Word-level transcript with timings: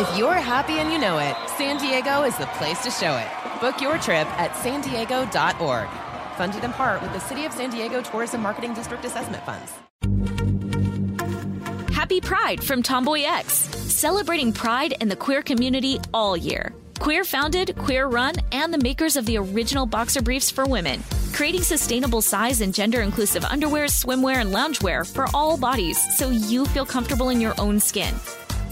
If 0.00 0.16
you're 0.16 0.32
happy 0.32 0.78
and 0.78 0.90
you 0.90 0.98
know 0.98 1.18
it, 1.18 1.36
San 1.58 1.76
Diego 1.76 2.22
is 2.22 2.34
the 2.38 2.46
place 2.56 2.82
to 2.84 2.90
show 2.90 3.18
it. 3.18 3.60
Book 3.60 3.82
your 3.82 3.98
trip 3.98 4.26
at 4.40 4.56
san 4.56 4.82
Funded 6.38 6.64
in 6.64 6.72
part 6.72 7.02
with 7.02 7.12
the 7.12 7.18
City 7.18 7.44
of 7.44 7.52
San 7.52 7.68
Diego 7.68 8.00
Tourism 8.00 8.40
Marketing 8.40 8.72
District 8.72 9.04
Assessment 9.04 9.44
Funds. 9.44 9.70
Happy 11.92 12.18
Pride 12.18 12.64
from 12.64 12.82
Tomboy 12.82 13.24
X, 13.24 13.52
celebrating 13.52 14.54
pride 14.54 14.94
and 15.02 15.10
the 15.10 15.16
queer 15.16 15.42
community 15.42 16.00
all 16.14 16.34
year. 16.34 16.72
Queer 16.98 17.22
founded, 17.22 17.76
queer 17.76 18.06
run, 18.06 18.36
and 18.52 18.72
the 18.72 18.78
makers 18.78 19.16
of 19.16 19.26
the 19.26 19.36
original 19.36 19.84
boxer 19.84 20.22
briefs 20.22 20.50
for 20.50 20.64
women, 20.64 21.04
creating 21.34 21.62
sustainable 21.62 22.22
size 22.22 22.62
and 22.62 22.72
gender 22.72 23.02
inclusive 23.02 23.44
underwear, 23.44 23.84
swimwear, 23.84 24.36
and 24.36 24.50
loungewear 24.50 25.06
for 25.06 25.26
all 25.34 25.58
bodies 25.58 25.98
so 26.16 26.30
you 26.30 26.64
feel 26.64 26.86
comfortable 26.86 27.28
in 27.28 27.38
your 27.38 27.52
own 27.58 27.78
skin. 27.78 28.14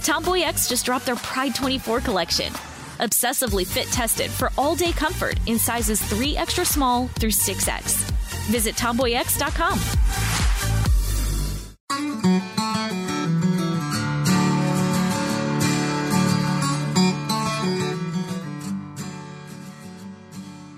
Tomboy 0.02 0.40
X 0.40 0.68
just 0.68 0.86
dropped 0.86 1.06
their 1.06 1.16
Pride 1.16 1.54
24 1.54 2.00
collection. 2.00 2.52
Obsessively 2.98 3.66
fit 3.66 3.86
tested 3.86 4.30
for 4.30 4.50
all 4.58 4.74
day 4.74 4.92
comfort 4.92 5.38
in 5.46 5.58
sizes 5.58 6.02
3 6.02 6.36
extra 6.36 6.64
small 6.64 7.08
through 7.08 7.30
6X. 7.30 7.94
Visit 8.50 8.74
tomboyx.com. 8.74 9.78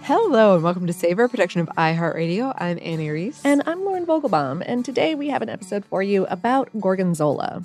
Hello, 0.02 0.54
and 0.54 0.64
welcome 0.64 0.88
to 0.88 0.92
Savor, 0.92 1.28
production 1.28 1.60
of 1.60 1.68
iHeartRadio. 1.78 2.52
I'm 2.58 2.80
Annie 2.82 3.10
Reese. 3.10 3.41
And 3.44 3.62
I'm 3.64 3.84
Lauren 3.84 4.04
Vogelbaum, 4.04 4.60
and 4.66 4.84
today 4.84 5.14
we 5.14 5.28
have 5.28 5.41
an 5.41 5.48
episode 5.48 5.84
for 5.84 6.02
you 6.02 6.26
about 6.26 6.68
Gorgonzola. 6.80 7.62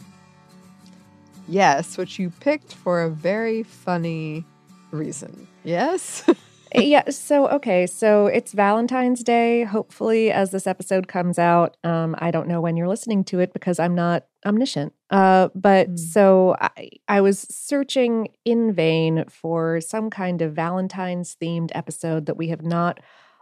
Yes, 1.48 1.98
which 1.98 2.20
you 2.20 2.30
picked 2.40 2.74
for 2.74 3.04
a 3.04 3.10
very 3.10 3.64
funny 3.64 4.46
reason. 4.92 5.48
Yes? 5.64 6.24
yeah, 6.76 7.10
so 7.10 7.48
okay, 7.50 7.88
so 7.88 8.28
it's 8.28 8.52
Valentine's 8.54 9.24
Day. 9.24 9.64
Hopefully, 9.64 10.32
as 10.32 10.52
this 10.52 10.68
episode 10.68 11.08
comes 11.08 11.40
out, 11.40 11.78
um, 11.84 12.16
I 12.20 12.32
don't 12.32 12.48
know 12.48 12.62
when 12.62 12.76
you're 12.78 12.88
listening 12.88 13.24
to 13.26 13.40
it 13.40 13.54
because 13.54 13.80
I'm 13.80 13.96
not 13.96 14.26
omniscient. 14.46 14.94
Uh, 15.10 15.50
but 15.56 15.90
Mm. 15.90 16.00
so 16.00 16.56
I, 16.60 16.90
I 17.08 17.22
was 17.22 17.40
searching 17.50 18.30
in 18.44 18.74
vain 18.74 19.26
for 19.30 19.80
some 19.82 20.10
kind 20.10 20.42
of 20.42 20.54
Valentine's 20.54 21.36
themed 21.42 21.72
episode 21.74 22.26
that 22.26 22.38
we 22.38 22.48
have 22.50 22.64
not 22.64 23.00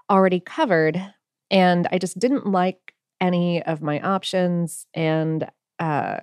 already 0.09 0.39
covered, 0.39 1.01
and 1.49 1.87
I 1.91 1.97
just 1.97 2.19
didn't 2.19 2.45
like 2.47 2.93
any 3.21 3.63
of 3.63 3.81
my 3.81 3.99
options, 4.01 4.85
and 4.93 5.49
uh, 5.79 6.17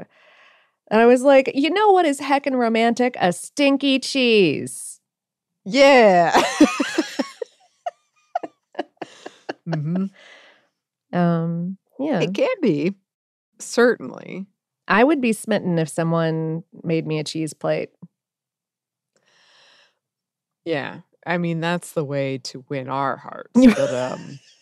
and 0.90 1.00
I 1.00 1.06
was 1.06 1.22
like, 1.22 1.50
you 1.54 1.70
know 1.70 1.90
what 1.92 2.06
is 2.06 2.20
heckin' 2.20 2.54
romantic? 2.56 3.16
A 3.20 3.32
stinky 3.32 3.98
cheese. 3.98 5.00
yeah. 5.64 6.40
hmm 9.64 10.06
Um, 11.12 11.76
yeah. 11.98 12.20
It 12.20 12.34
can 12.34 12.48
be, 12.62 12.94
certainly. 13.58 14.46
I 14.88 15.04
would 15.04 15.20
be 15.20 15.32
smitten 15.32 15.78
if 15.78 15.88
someone 15.88 16.64
made 16.82 17.06
me 17.06 17.18
a 17.18 17.24
cheese 17.24 17.52
plate. 17.54 17.90
Yeah. 20.64 21.00
I 21.26 21.38
mean, 21.38 21.60
that's 21.60 21.92
the 21.92 22.04
way 22.04 22.38
to 22.38 22.64
win 22.68 22.88
our 22.88 23.16
hearts. 23.16 23.52
But 23.54 23.94
um 23.94 24.38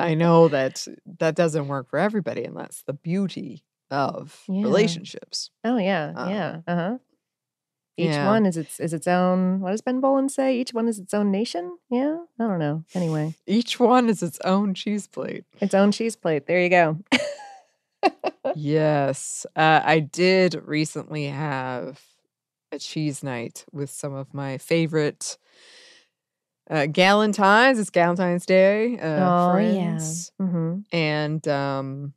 I 0.00 0.14
know 0.14 0.48
that 0.48 0.86
that 1.18 1.34
doesn't 1.36 1.68
work 1.68 1.88
for 1.90 1.98
everybody, 1.98 2.44
and 2.44 2.56
that's 2.56 2.82
the 2.82 2.92
beauty 2.94 3.64
of 3.90 4.42
Yeah. 4.48 4.62
relationships. 4.64 5.50
Oh 5.64 5.76
yeah, 5.76 6.12
Um, 6.16 6.30
yeah, 6.30 6.60
uh 6.66 6.74
huh. 6.76 6.98
Each 7.96 8.12
yeah. 8.14 8.26
one 8.26 8.46
is 8.46 8.56
its 8.56 8.80
is 8.80 8.94
its 8.94 9.06
own. 9.06 9.60
What 9.60 9.72
does 9.72 9.82
Ben 9.82 10.00
Bowlin 10.00 10.28
say? 10.30 10.56
Each 10.56 10.72
one 10.72 10.88
is 10.88 10.98
its 10.98 11.12
own 11.12 11.30
nation. 11.30 11.76
Yeah, 11.90 12.16
I 12.38 12.44
don't 12.46 12.58
know. 12.58 12.84
Anyway, 12.94 13.34
Each 13.46 13.78
one 13.78 14.08
is 14.08 14.22
its 14.22 14.38
own 14.44 14.72
cheese 14.74 15.06
plate. 15.06 15.44
its 15.60 15.74
own 15.74 15.92
cheese 15.92 16.16
plate. 16.16 16.46
There 16.46 16.62
you 16.62 16.70
go. 16.70 16.98
yes. 18.54 19.46
Uh, 19.56 19.80
I 19.84 19.98
did 20.00 20.54
recently 20.64 21.26
have 21.26 22.00
a 22.72 22.78
cheese 22.78 23.22
night 23.22 23.64
with 23.72 23.90
some 23.90 24.14
of 24.14 24.32
my 24.32 24.58
favorite 24.58 25.36
uh, 26.70 26.86
Galentines. 26.86 27.78
It's 27.78 27.90
Galentine's 27.90 28.46
Day. 28.46 28.98
Uh, 28.98 29.48
oh 29.48 29.50
friends. 29.52 30.32
yeah. 30.38 30.46
hmm 30.46 30.78
and 30.92 31.46
um 31.48 32.14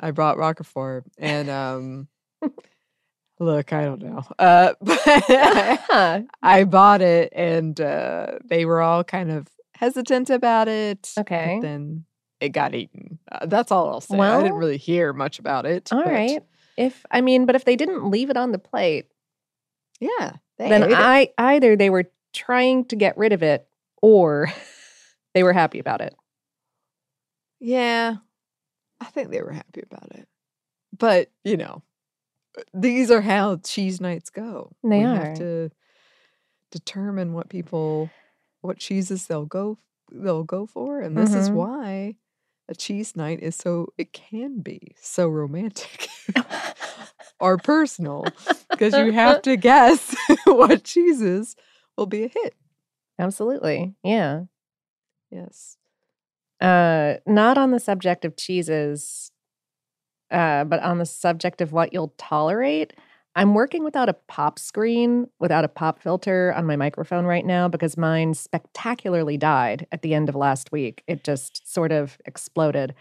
I 0.00 0.10
brought 0.10 0.36
Roquefort 0.36 1.04
and 1.18 1.48
um 1.48 2.08
look, 3.38 3.72
I 3.72 3.84
don't 3.84 4.02
know. 4.02 4.22
Uh 4.38 4.74
but 4.80 5.00
I 6.42 6.64
bought 6.68 7.02
it 7.02 7.32
and 7.34 7.80
uh 7.80 8.38
they 8.44 8.64
were 8.64 8.80
all 8.82 9.04
kind 9.04 9.30
of 9.30 9.46
hesitant 9.74 10.30
about 10.30 10.68
it. 10.68 11.12
Okay. 11.18 11.58
then 11.62 12.04
it 12.40 12.50
got 12.50 12.74
eaten. 12.74 13.18
Uh, 13.30 13.46
that's 13.46 13.70
all 13.70 13.88
I'll 13.88 14.00
say. 14.00 14.18
I 14.18 14.42
didn't 14.42 14.58
really 14.58 14.76
hear 14.76 15.12
much 15.12 15.38
about 15.38 15.64
it. 15.66 15.92
All 15.92 16.02
but 16.02 16.12
right. 16.12 16.42
If 16.76 17.04
I 17.10 17.20
mean, 17.20 17.46
but 17.46 17.54
if 17.54 17.64
they 17.64 17.76
didn't 17.76 18.10
leave 18.10 18.30
it 18.30 18.36
on 18.36 18.50
the 18.52 18.58
plate, 18.58 19.06
Yeah. 20.00 20.32
They 20.58 20.68
then 20.68 20.84
ate 20.84 20.90
it. 20.90 20.96
I 20.98 21.28
either 21.38 21.76
they 21.76 21.90
were 21.90 22.04
trying 22.32 22.84
to 22.86 22.96
get 22.96 23.16
rid 23.16 23.32
of 23.32 23.42
it 23.42 23.66
or 24.00 24.48
they 25.34 25.42
were 25.42 25.52
happy 25.52 25.78
about 25.78 26.00
it. 26.00 26.14
Yeah. 27.60 28.16
I 29.00 29.04
think 29.06 29.30
they 29.30 29.42
were 29.42 29.52
happy 29.52 29.82
about 29.82 30.10
it. 30.12 30.28
But, 30.96 31.30
you 31.44 31.56
know, 31.56 31.82
these 32.74 33.10
are 33.10 33.20
how 33.20 33.56
cheese 33.56 34.00
nights 34.00 34.30
go. 34.30 34.72
They 34.82 34.98
we 34.98 35.04
are. 35.04 35.14
have 35.14 35.34
to 35.38 35.70
determine 36.70 37.32
what 37.34 37.48
people 37.50 38.10
what 38.62 38.78
cheeses 38.78 39.26
they'll 39.26 39.44
go 39.44 39.76
they'll 40.10 40.44
go 40.44 40.64
for 40.64 41.00
and 41.00 41.18
this 41.18 41.34
is 41.36 41.50
Mhm. 41.50 41.54
why 41.54 42.16
a 42.68 42.74
cheese 42.74 43.14
night 43.14 43.40
is 43.40 43.54
so 43.56 43.92
it 43.98 44.12
can 44.14 44.60
be 44.60 44.94
so 44.98 45.28
romantic 45.28 46.08
or 47.40 47.58
personal 47.58 48.34
because 48.70 48.96
you 48.96 49.12
have 49.12 49.42
to 49.42 49.56
guess 49.56 50.14
what 50.46 50.82
cheeses 50.84 51.56
will 52.02 52.06
be 52.06 52.24
a 52.24 52.28
hit. 52.28 52.54
Absolutely. 53.18 53.94
Yeah. 54.02 54.42
Yes. 55.30 55.76
Uh, 56.60 57.14
not 57.26 57.56
on 57.56 57.70
the 57.70 57.78
subject 57.78 58.24
of 58.24 58.36
cheeses, 58.36 59.30
uh, 60.30 60.64
but 60.64 60.80
on 60.82 60.98
the 60.98 61.06
subject 61.06 61.60
of 61.60 61.72
what 61.72 61.92
you'll 61.92 62.14
tolerate. 62.18 62.92
I'm 63.34 63.54
working 63.54 63.84
without 63.84 64.08
a 64.08 64.14
pop 64.14 64.58
screen, 64.58 65.26
without 65.38 65.64
a 65.64 65.68
pop 65.68 66.02
filter 66.02 66.52
on 66.54 66.66
my 66.66 66.76
microphone 66.76 67.24
right 67.24 67.46
now 67.46 67.68
because 67.68 67.96
mine 67.96 68.34
spectacularly 68.34 69.38
died 69.38 69.86
at 69.92 70.02
the 70.02 70.14
end 70.14 70.28
of 70.28 70.34
last 70.34 70.70
week. 70.72 71.02
It 71.06 71.24
just 71.24 71.72
sort 71.72 71.92
of 71.92 72.18
exploded. 72.26 72.94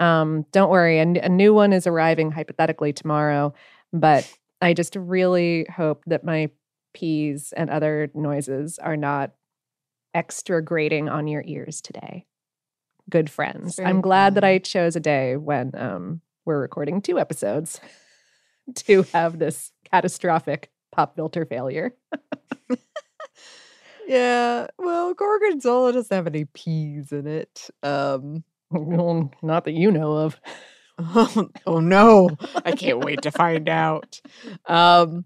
Um, 0.00 0.46
don't 0.52 0.70
worry, 0.70 0.98
a, 0.98 1.02
n- 1.02 1.20
a 1.22 1.28
new 1.28 1.52
one 1.52 1.72
is 1.72 1.86
arriving 1.86 2.30
hypothetically 2.30 2.92
tomorrow, 2.92 3.52
but 3.92 4.30
I 4.62 4.72
just 4.72 4.96
really 4.96 5.66
hope 5.74 6.02
that 6.06 6.24
my 6.24 6.50
peas 6.94 7.52
and 7.56 7.68
other 7.68 8.10
noises 8.14 8.78
are 8.78 8.96
not 8.96 9.32
extra 10.14 10.62
grating 10.62 11.08
on 11.08 11.26
your 11.26 11.42
ears 11.46 11.80
today. 11.80 12.26
Good 13.10 13.28
friends. 13.28 13.78
I'm 13.78 14.00
glad 14.00 14.36
that. 14.36 14.44
I 14.44 14.58
chose 14.58 14.96
a 14.96 15.00
day 15.00 15.36
when 15.36 15.72
um, 15.74 16.20
we're 16.46 16.60
recording 16.60 17.02
two 17.02 17.18
episodes 17.18 17.80
to 18.76 19.02
have 19.12 19.38
this 19.38 19.72
catastrophic 19.90 20.70
pop 20.90 21.16
filter 21.16 21.44
failure. 21.44 21.94
Yeah, 24.06 24.66
well, 24.78 25.14
gorgonzola 25.14 25.92
doesn't 25.92 26.14
have 26.14 26.26
any 26.26 26.44
peas 26.44 27.12
in 27.12 27.26
it. 27.26 27.70
Um, 27.82 28.44
Well, 28.70 29.30
Not 29.42 29.64
that 29.64 29.72
you 29.72 29.90
know 29.90 30.12
of. 30.12 30.38
oh, 30.98 31.48
oh 31.66 31.80
no, 31.80 32.30
I 32.64 32.72
can't 32.72 33.04
wait 33.04 33.22
to 33.22 33.30
find 33.30 33.68
out. 33.68 34.20
Um, 34.66 35.24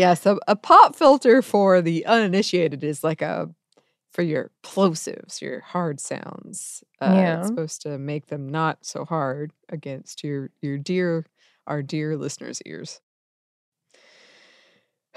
yeah, 0.00 0.14
so 0.14 0.40
a 0.48 0.56
pop 0.56 0.96
filter 0.96 1.42
for 1.42 1.82
the 1.82 2.06
uninitiated 2.06 2.82
is 2.82 3.04
like 3.04 3.20
a 3.20 3.50
for 4.10 4.22
your 4.22 4.50
plosives, 4.64 5.40
your 5.40 5.60
hard 5.60 6.00
sounds. 6.00 6.82
Uh, 7.00 7.12
Yeah. 7.14 7.38
it's 7.38 7.48
supposed 7.48 7.82
to 7.82 7.98
make 7.98 8.26
them 8.26 8.48
not 8.48 8.84
so 8.84 9.04
hard 9.04 9.52
against 9.68 10.24
your 10.24 10.50
your 10.62 10.78
dear 10.78 11.26
our 11.66 11.82
dear 11.82 12.16
listeners' 12.16 12.62
ears. 12.64 13.00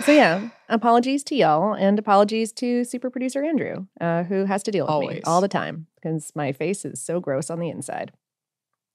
So 0.02 0.12
yeah, 0.12 0.50
apologies 0.70 1.24
to 1.26 1.36
y'all 1.36 1.74
and 1.74 1.98
apologies 1.98 2.52
to 2.54 2.84
super 2.84 3.10
producer 3.10 3.44
Andrew, 3.44 3.86
uh, 4.02 4.24
who 4.24 4.44
has 4.46 4.64
to 4.64 4.72
deal 4.72 4.86
with 4.86 5.10
me 5.10 5.22
all 5.26 5.40
the 5.40 5.48
time 5.48 5.88
because 5.96 6.32
my 6.36 6.52
face 6.52 6.84
is 6.84 7.00
so 7.02 7.20
gross 7.22 7.50
on 7.50 7.60
the 7.60 7.70
inside. 7.70 8.12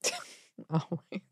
Always. 0.69 1.23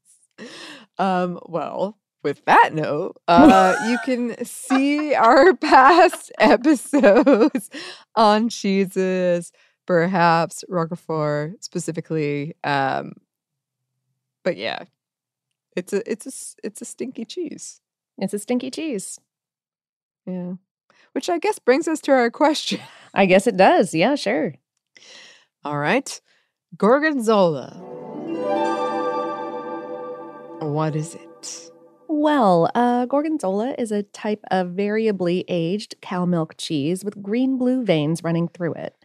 Um, 0.97 1.39
well, 1.45 1.97
with 2.27 2.43
that 2.43 2.73
note, 2.73 3.15
uh, 3.29 3.73
you 3.87 3.97
can 4.03 4.43
see 4.43 5.15
our 5.15 5.55
past 5.71 6.29
episodes 6.37 7.69
on 8.15 8.49
cheeses, 8.49 9.53
perhaps 9.85 10.65
Roquefort 10.67 11.63
specifically. 11.63 12.53
Um, 12.65 13.13
but 14.43 14.57
yeah, 14.57 14.83
it's 15.77 15.93
a 15.93 16.11
it's 16.11 16.25
a 16.27 16.65
it's 16.67 16.81
a 16.81 16.85
stinky 16.85 17.23
cheese. 17.23 17.79
It's 18.17 18.33
a 18.33 18.39
stinky 18.39 18.71
cheese. 18.71 19.21
Yeah, 20.25 20.55
which 21.13 21.29
I 21.29 21.37
guess 21.37 21.59
brings 21.59 21.87
us 21.87 22.01
to 22.01 22.11
our 22.11 22.29
question. 22.29 22.81
I 23.13 23.25
guess 23.25 23.47
it 23.47 23.55
does. 23.55 23.93
Yeah, 23.93 24.15
sure. 24.15 24.55
All 25.63 25.77
right, 25.77 26.19
gorgonzola. 26.77 27.81
What 30.59 30.93
is 30.97 31.15
it? 31.15 31.71
Well, 32.09 32.69
uh, 32.73 33.05
Gorgonzola 33.05 33.75
is 33.77 33.91
a 33.91 34.03
type 34.03 34.43
of 34.49 34.69
variably 34.71 35.43
aged 35.47 35.95
cow 36.01 36.25
milk 36.25 36.55
cheese 36.57 37.03
with 37.03 37.21
green 37.21 37.57
blue 37.57 37.83
veins 37.83 38.23
running 38.23 38.47
through 38.47 38.73
it. 38.75 38.95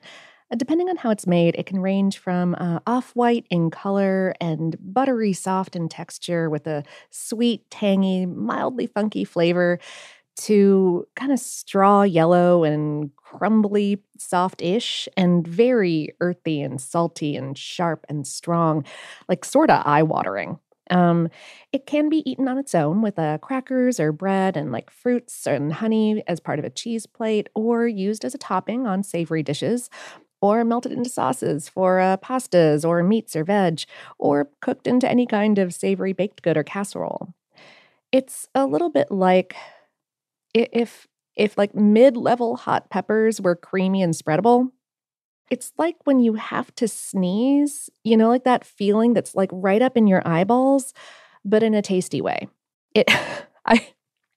Uh, 0.52 0.56
Depending 0.56 0.88
on 0.88 0.96
how 0.96 1.10
it's 1.10 1.26
made, 1.26 1.56
it 1.56 1.66
can 1.66 1.80
range 1.80 2.18
from 2.18 2.54
uh, 2.58 2.78
off 2.86 3.10
white 3.16 3.46
in 3.50 3.70
color 3.70 4.34
and 4.40 4.76
buttery 4.80 5.32
soft 5.32 5.74
in 5.74 5.88
texture 5.88 6.48
with 6.48 6.66
a 6.66 6.84
sweet, 7.10 7.68
tangy, 7.70 8.24
mildly 8.26 8.86
funky 8.86 9.24
flavor 9.24 9.80
to 10.36 11.06
kind 11.16 11.32
of 11.32 11.38
straw 11.40 12.02
yellow 12.02 12.64
and 12.64 13.10
crumbly, 13.16 14.02
soft 14.18 14.62
ish, 14.62 15.08
and 15.16 15.46
very 15.46 16.10
earthy 16.20 16.62
and 16.62 16.80
salty 16.80 17.36
and 17.36 17.58
sharp 17.58 18.06
and 18.08 18.26
strong, 18.26 18.84
like 19.28 19.44
sort 19.44 19.70
of 19.70 19.82
eye 19.86 20.02
watering. 20.02 20.58
Um, 20.92 21.28
it 21.72 21.86
can 21.86 22.08
be 22.08 22.28
eaten 22.30 22.48
on 22.48 22.58
its 22.58 22.74
own 22.74 23.02
with 23.02 23.18
uh, 23.18 23.38
crackers 23.38 23.98
or 23.98 24.12
bread 24.12 24.56
and 24.56 24.72
like 24.72 24.90
fruits 24.90 25.46
and 25.46 25.72
honey 25.74 26.22
as 26.28 26.40
part 26.40 26.60
of 26.60 26.64
a 26.64 26.70
cheese 26.70 27.06
plate, 27.06 27.48
or 27.54 27.88
used 27.88 28.24
as 28.24 28.34
a 28.34 28.38
topping 28.38 28.86
on 28.86 29.02
savory 29.02 29.42
dishes, 29.42 29.90
or 30.42 30.64
melted 30.64 30.92
into 30.92 31.10
sauces 31.10 31.68
for 31.68 32.00
uh, 32.00 32.16
pastas 32.18 32.86
or 32.88 33.02
meats 33.02 33.36
or 33.36 33.44
veg, 33.44 33.82
or 34.18 34.48
cooked 34.60 34.86
into 34.86 35.08
any 35.10 35.26
kind 35.26 35.58
of 35.58 35.74
savory 35.74 36.12
baked 36.12 36.42
good 36.42 36.56
or 36.56 36.64
casserole. 36.64 37.34
It's 38.12 38.48
a 38.54 38.66
little 38.66 38.90
bit 38.90 39.10
like 39.10 39.56
if 40.54 41.06
if 41.36 41.56
like 41.56 41.74
mid-level 41.74 42.56
hot 42.56 42.90
peppers 42.90 43.40
were 43.40 43.56
creamy 43.56 44.02
and 44.02 44.12
spreadable. 44.14 44.70
It's 45.52 45.70
like 45.76 45.96
when 46.04 46.18
you 46.18 46.32
have 46.32 46.74
to 46.76 46.88
sneeze, 46.88 47.90
you 48.04 48.16
know, 48.16 48.30
like 48.30 48.44
that 48.44 48.64
feeling 48.64 49.12
that's 49.12 49.34
like 49.34 49.50
right 49.52 49.82
up 49.82 49.98
in 49.98 50.06
your 50.06 50.26
eyeballs, 50.26 50.94
but 51.44 51.62
in 51.62 51.74
a 51.74 51.82
tasty 51.82 52.22
way. 52.22 52.48
It, 52.94 53.04
I, 53.66 53.86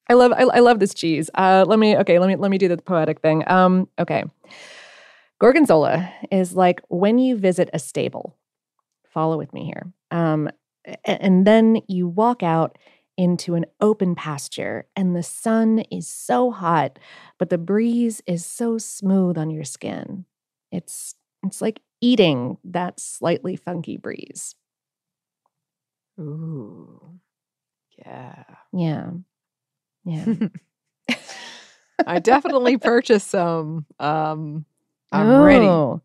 I 0.10 0.14
love, 0.14 0.34
I, 0.34 0.42
I 0.42 0.60
love 0.60 0.80
this 0.80 0.94
cheese. 0.94 1.30
Uh, 1.34 1.64
let 1.66 1.80
me, 1.80 1.96
okay, 2.00 2.20
let 2.20 2.28
me, 2.28 2.36
let 2.36 2.52
me 2.52 2.58
do 2.58 2.68
the 2.68 2.76
poetic 2.76 3.22
thing. 3.22 3.50
Um, 3.50 3.88
okay, 3.98 4.26
gorgonzola 5.40 6.12
is 6.34 6.54
like 6.54 6.82
when 6.90 7.18
you 7.18 7.38
visit 7.38 7.70
a 7.72 7.80
stable. 7.80 8.36
Follow 9.08 9.38
with 9.38 9.54
me 9.54 9.64
here. 9.64 9.94
Um, 10.12 10.50
and 11.06 11.48
then 11.48 11.80
you 11.88 12.10
walk 12.10 12.44
out 12.44 12.78
into 13.16 13.56
an 13.56 13.68
open 13.80 14.16
pasture, 14.16 14.86
and 14.98 15.16
the 15.16 15.24
sun 15.24 15.80
is 15.90 16.10
so 16.10 16.52
hot, 16.52 17.00
but 17.40 17.50
the 17.50 17.58
breeze 17.58 18.22
is 18.28 18.46
so 18.46 18.78
smooth 18.78 19.38
on 19.38 19.50
your 19.50 19.64
skin. 19.64 20.26
It's 20.76 21.16
it's 21.46 21.62
like 21.62 21.80
eating 22.02 22.58
that 22.66 23.00
slightly 23.00 23.56
funky 23.56 23.98
breeze. 23.98 24.56
Ooh, 26.20 27.20
yeah. 27.98 28.44
Yeah. 28.74 29.12
Yeah. 30.04 30.26
I 32.08 32.20
definitely 32.20 32.78
purchased 32.78 33.30
some. 33.30 33.86
Um, 34.00 34.66
I'm 35.12 35.42
ready. 35.42 35.66
Oh. 35.66 36.02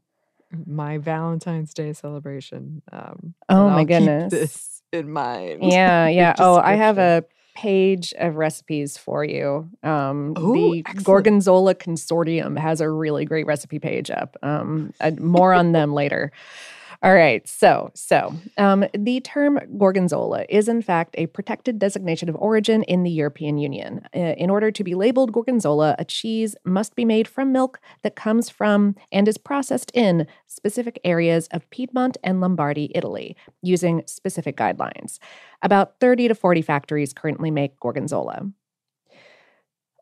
My 0.66 0.98
Valentine's 0.98 1.74
Day 1.74 1.92
celebration. 1.92 2.82
Um, 2.90 3.34
Oh 3.48 3.70
my 3.70 3.84
goodness. 3.84 4.32
this 4.32 4.82
in 4.92 5.10
mind. 5.10 5.62
Yeah, 5.64 6.08
yeah. 6.08 6.34
Oh, 6.38 6.56
I 6.56 6.74
have 6.74 6.98
a 6.98 7.24
page 7.54 8.12
of 8.18 8.36
recipes 8.36 8.96
for 8.96 9.24
you. 9.24 9.68
Um, 9.82 10.34
Ooh, 10.38 10.72
the 10.72 10.78
excellent. 10.80 11.04
Gorgonzola 11.04 11.74
Consortium 11.74 12.58
has 12.58 12.80
a 12.80 12.88
really 12.88 13.24
great 13.24 13.46
recipe 13.46 13.78
page 13.78 14.10
up. 14.10 14.36
Um, 14.42 14.92
more 15.18 15.52
on 15.52 15.72
them 15.72 15.92
later. 15.92 16.32
All 17.02 17.14
right. 17.14 17.46
So, 17.48 17.90
so 17.94 18.34
um, 18.58 18.84
the 18.92 19.20
term 19.20 19.58
Gorgonzola 19.78 20.44
is 20.50 20.68
in 20.68 20.82
fact 20.82 21.14
a 21.16 21.28
protected 21.28 21.78
designation 21.78 22.28
of 22.28 22.36
origin 22.36 22.82
in 22.82 23.04
the 23.04 23.10
European 23.10 23.56
Union. 23.56 24.02
Uh, 24.14 24.34
in 24.36 24.50
order 24.50 24.70
to 24.70 24.84
be 24.84 24.94
labeled 24.94 25.32
Gorgonzola, 25.32 25.96
a 25.98 26.04
cheese 26.04 26.56
must 26.66 26.94
be 26.94 27.06
made 27.06 27.26
from 27.26 27.52
milk 27.52 27.80
that 28.02 28.16
comes 28.16 28.50
from 28.50 28.96
and 29.10 29.28
is 29.28 29.38
processed 29.38 29.90
in 29.94 30.26
specific 30.46 31.00
areas 31.02 31.48
of 31.52 31.68
Piedmont 31.70 32.18
and 32.22 32.42
Lombardy, 32.42 32.92
Italy, 32.94 33.34
using 33.62 34.02
specific 34.04 34.58
guidelines. 34.58 35.18
About 35.62 36.00
30 36.00 36.28
to 36.28 36.34
40 36.34 36.60
factories 36.60 37.14
currently 37.14 37.50
make 37.50 37.80
Gorgonzola. 37.80 38.50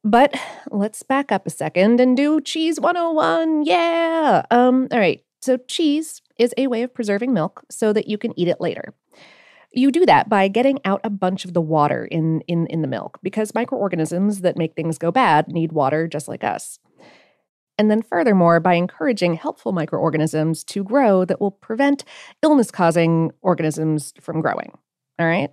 But 0.02 0.34
let's 0.72 1.04
back 1.04 1.30
up 1.30 1.46
a 1.46 1.50
second 1.50 2.00
and 2.00 2.16
do 2.16 2.40
cheese 2.40 2.80
101. 2.80 3.62
Yeah. 3.66 4.42
Um 4.50 4.88
all 4.90 4.98
right. 4.98 5.22
So 5.40 5.58
cheese 5.68 6.22
is 6.38 6.54
a 6.56 6.66
way 6.66 6.82
of 6.82 6.94
preserving 6.94 7.32
milk 7.32 7.64
so 7.70 7.92
that 7.92 8.08
you 8.08 8.16
can 8.18 8.38
eat 8.38 8.48
it 8.48 8.60
later. 8.60 8.94
You 9.72 9.90
do 9.90 10.06
that 10.06 10.28
by 10.28 10.48
getting 10.48 10.80
out 10.84 11.00
a 11.04 11.10
bunch 11.10 11.44
of 11.44 11.52
the 11.52 11.60
water 11.60 12.06
in 12.06 12.40
in 12.42 12.66
in 12.68 12.80
the 12.80 12.88
milk 12.88 13.18
because 13.22 13.54
microorganisms 13.54 14.40
that 14.40 14.56
make 14.56 14.74
things 14.74 14.96
go 14.96 15.10
bad 15.10 15.48
need 15.48 15.72
water 15.72 16.08
just 16.08 16.28
like 16.28 16.42
us. 16.42 16.78
And 17.76 17.90
then 17.90 18.02
furthermore 18.02 18.60
by 18.60 18.74
encouraging 18.74 19.34
helpful 19.34 19.72
microorganisms 19.72 20.64
to 20.64 20.82
grow 20.82 21.24
that 21.24 21.40
will 21.40 21.52
prevent 21.52 22.04
illness 22.42 22.70
causing 22.70 23.30
organisms 23.42 24.14
from 24.20 24.40
growing. 24.40 24.72
All 25.18 25.26
right? 25.26 25.50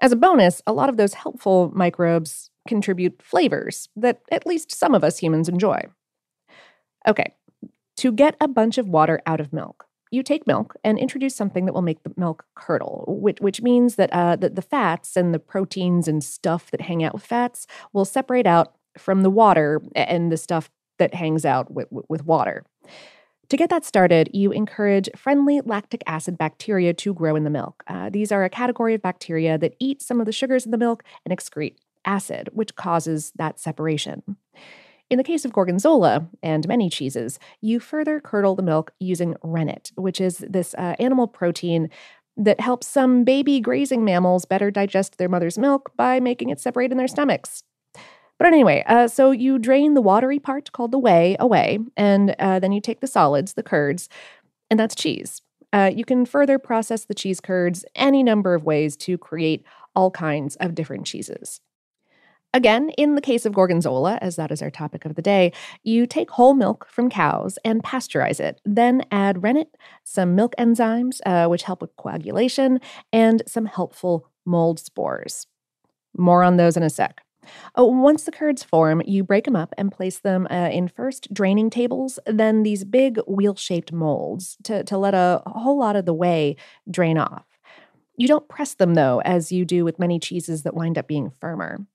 As 0.00 0.12
a 0.12 0.16
bonus, 0.16 0.62
a 0.66 0.72
lot 0.72 0.88
of 0.88 0.96
those 0.96 1.14
helpful 1.14 1.72
microbes 1.74 2.50
contribute 2.68 3.22
flavors 3.22 3.88
that 3.96 4.20
at 4.30 4.46
least 4.46 4.74
some 4.74 4.94
of 4.94 5.02
us 5.02 5.18
humans 5.18 5.48
enjoy. 5.48 5.80
Okay, 7.08 7.34
to 7.96 8.12
get 8.12 8.36
a 8.40 8.48
bunch 8.48 8.78
of 8.78 8.88
water 8.88 9.20
out 9.26 9.40
of 9.40 9.52
milk, 9.52 9.85
you 10.10 10.22
take 10.22 10.46
milk 10.46 10.76
and 10.84 10.98
introduce 10.98 11.34
something 11.34 11.66
that 11.66 11.72
will 11.72 11.82
make 11.82 12.02
the 12.02 12.12
milk 12.16 12.44
curdle, 12.54 13.04
which, 13.08 13.38
which 13.40 13.62
means 13.62 13.96
that 13.96 14.12
uh, 14.12 14.36
the, 14.36 14.48
the 14.48 14.62
fats 14.62 15.16
and 15.16 15.34
the 15.34 15.38
proteins 15.38 16.08
and 16.08 16.22
stuff 16.22 16.70
that 16.70 16.82
hang 16.82 17.02
out 17.02 17.14
with 17.14 17.24
fats 17.24 17.66
will 17.92 18.04
separate 18.04 18.46
out 18.46 18.74
from 18.96 19.22
the 19.22 19.30
water 19.30 19.82
and 19.94 20.30
the 20.30 20.36
stuff 20.36 20.70
that 20.98 21.14
hangs 21.14 21.44
out 21.44 21.70
with, 21.70 21.88
with 22.08 22.24
water. 22.24 22.64
To 23.50 23.56
get 23.56 23.70
that 23.70 23.84
started, 23.84 24.28
you 24.32 24.50
encourage 24.50 25.08
friendly 25.14 25.60
lactic 25.60 26.02
acid 26.06 26.36
bacteria 26.36 26.92
to 26.94 27.14
grow 27.14 27.36
in 27.36 27.44
the 27.44 27.50
milk. 27.50 27.84
Uh, 27.86 28.10
these 28.10 28.32
are 28.32 28.42
a 28.42 28.50
category 28.50 28.94
of 28.94 29.02
bacteria 29.02 29.56
that 29.58 29.76
eat 29.78 30.02
some 30.02 30.18
of 30.18 30.26
the 30.26 30.32
sugars 30.32 30.64
in 30.64 30.72
the 30.72 30.78
milk 30.78 31.04
and 31.24 31.36
excrete 31.36 31.76
acid, 32.04 32.48
which 32.52 32.74
causes 32.74 33.32
that 33.36 33.60
separation. 33.60 34.36
In 35.08 35.18
the 35.18 35.24
case 35.24 35.44
of 35.44 35.52
Gorgonzola 35.52 36.28
and 36.42 36.66
many 36.66 36.90
cheeses, 36.90 37.38
you 37.60 37.78
further 37.78 38.20
curdle 38.20 38.56
the 38.56 38.62
milk 38.62 38.92
using 38.98 39.36
rennet, 39.42 39.92
which 39.94 40.20
is 40.20 40.38
this 40.38 40.74
uh, 40.74 40.96
animal 40.98 41.28
protein 41.28 41.90
that 42.36 42.60
helps 42.60 42.88
some 42.88 43.22
baby 43.22 43.60
grazing 43.60 44.04
mammals 44.04 44.44
better 44.44 44.70
digest 44.70 45.16
their 45.16 45.28
mother's 45.28 45.58
milk 45.58 45.92
by 45.96 46.18
making 46.18 46.50
it 46.50 46.60
separate 46.60 46.90
in 46.90 46.98
their 46.98 47.08
stomachs. 47.08 47.62
But 48.38 48.48
anyway, 48.48 48.82
uh, 48.86 49.06
so 49.08 49.30
you 49.30 49.58
drain 49.58 49.94
the 49.94 50.02
watery 50.02 50.38
part 50.40 50.72
called 50.72 50.90
the 50.90 50.98
whey 50.98 51.36
away, 51.38 51.78
and 51.96 52.34
uh, 52.38 52.58
then 52.58 52.72
you 52.72 52.80
take 52.80 53.00
the 53.00 53.06
solids, 53.06 53.54
the 53.54 53.62
curds, 53.62 54.08
and 54.70 54.78
that's 54.78 54.94
cheese. 54.94 55.40
Uh, 55.72 55.90
you 55.94 56.04
can 56.04 56.26
further 56.26 56.58
process 56.58 57.04
the 57.04 57.14
cheese 57.14 57.40
curds 57.40 57.84
any 57.94 58.22
number 58.22 58.54
of 58.54 58.64
ways 58.64 58.96
to 58.96 59.16
create 59.16 59.64
all 59.94 60.10
kinds 60.10 60.56
of 60.56 60.74
different 60.74 61.06
cheeses. 61.06 61.60
Again, 62.56 62.88
in 62.96 63.16
the 63.16 63.20
case 63.20 63.44
of 63.44 63.52
gorgonzola, 63.52 64.18
as 64.22 64.36
that 64.36 64.50
is 64.50 64.62
our 64.62 64.70
topic 64.70 65.04
of 65.04 65.14
the 65.14 65.20
day, 65.20 65.52
you 65.82 66.06
take 66.06 66.30
whole 66.30 66.54
milk 66.54 66.86
from 66.88 67.10
cows 67.10 67.58
and 67.66 67.82
pasteurize 67.82 68.40
it. 68.40 68.62
Then 68.64 69.02
add 69.10 69.42
rennet, 69.42 69.76
some 70.04 70.34
milk 70.34 70.54
enzymes, 70.58 71.20
uh, 71.26 71.48
which 71.48 71.64
help 71.64 71.82
with 71.82 71.94
coagulation, 71.96 72.80
and 73.12 73.42
some 73.46 73.66
helpful 73.66 74.30
mold 74.46 74.80
spores. 74.80 75.46
More 76.16 76.42
on 76.42 76.56
those 76.56 76.78
in 76.78 76.82
a 76.82 76.88
sec. 76.88 77.20
Uh, 77.78 77.84
once 77.84 78.22
the 78.22 78.32
curds 78.32 78.62
form, 78.62 79.02
you 79.04 79.22
break 79.22 79.44
them 79.44 79.54
up 79.54 79.74
and 79.76 79.92
place 79.92 80.20
them 80.20 80.48
uh, 80.50 80.70
in 80.72 80.88
first 80.88 81.34
draining 81.34 81.68
tables, 81.68 82.18
then 82.24 82.62
these 82.62 82.84
big 82.84 83.18
wheel 83.28 83.54
shaped 83.54 83.92
molds 83.92 84.56
to, 84.64 84.82
to 84.84 84.96
let 84.96 85.12
a 85.12 85.42
whole 85.44 85.78
lot 85.78 85.94
of 85.94 86.06
the 86.06 86.14
whey 86.14 86.56
drain 86.90 87.18
off. 87.18 87.44
You 88.16 88.26
don't 88.26 88.48
press 88.48 88.72
them, 88.72 88.94
though, 88.94 89.20
as 89.26 89.52
you 89.52 89.66
do 89.66 89.84
with 89.84 89.98
many 89.98 90.18
cheeses 90.18 90.62
that 90.62 90.74
wind 90.74 90.96
up 90.96 91.06
being 91.06 91.30
firmer. 91.38 91.86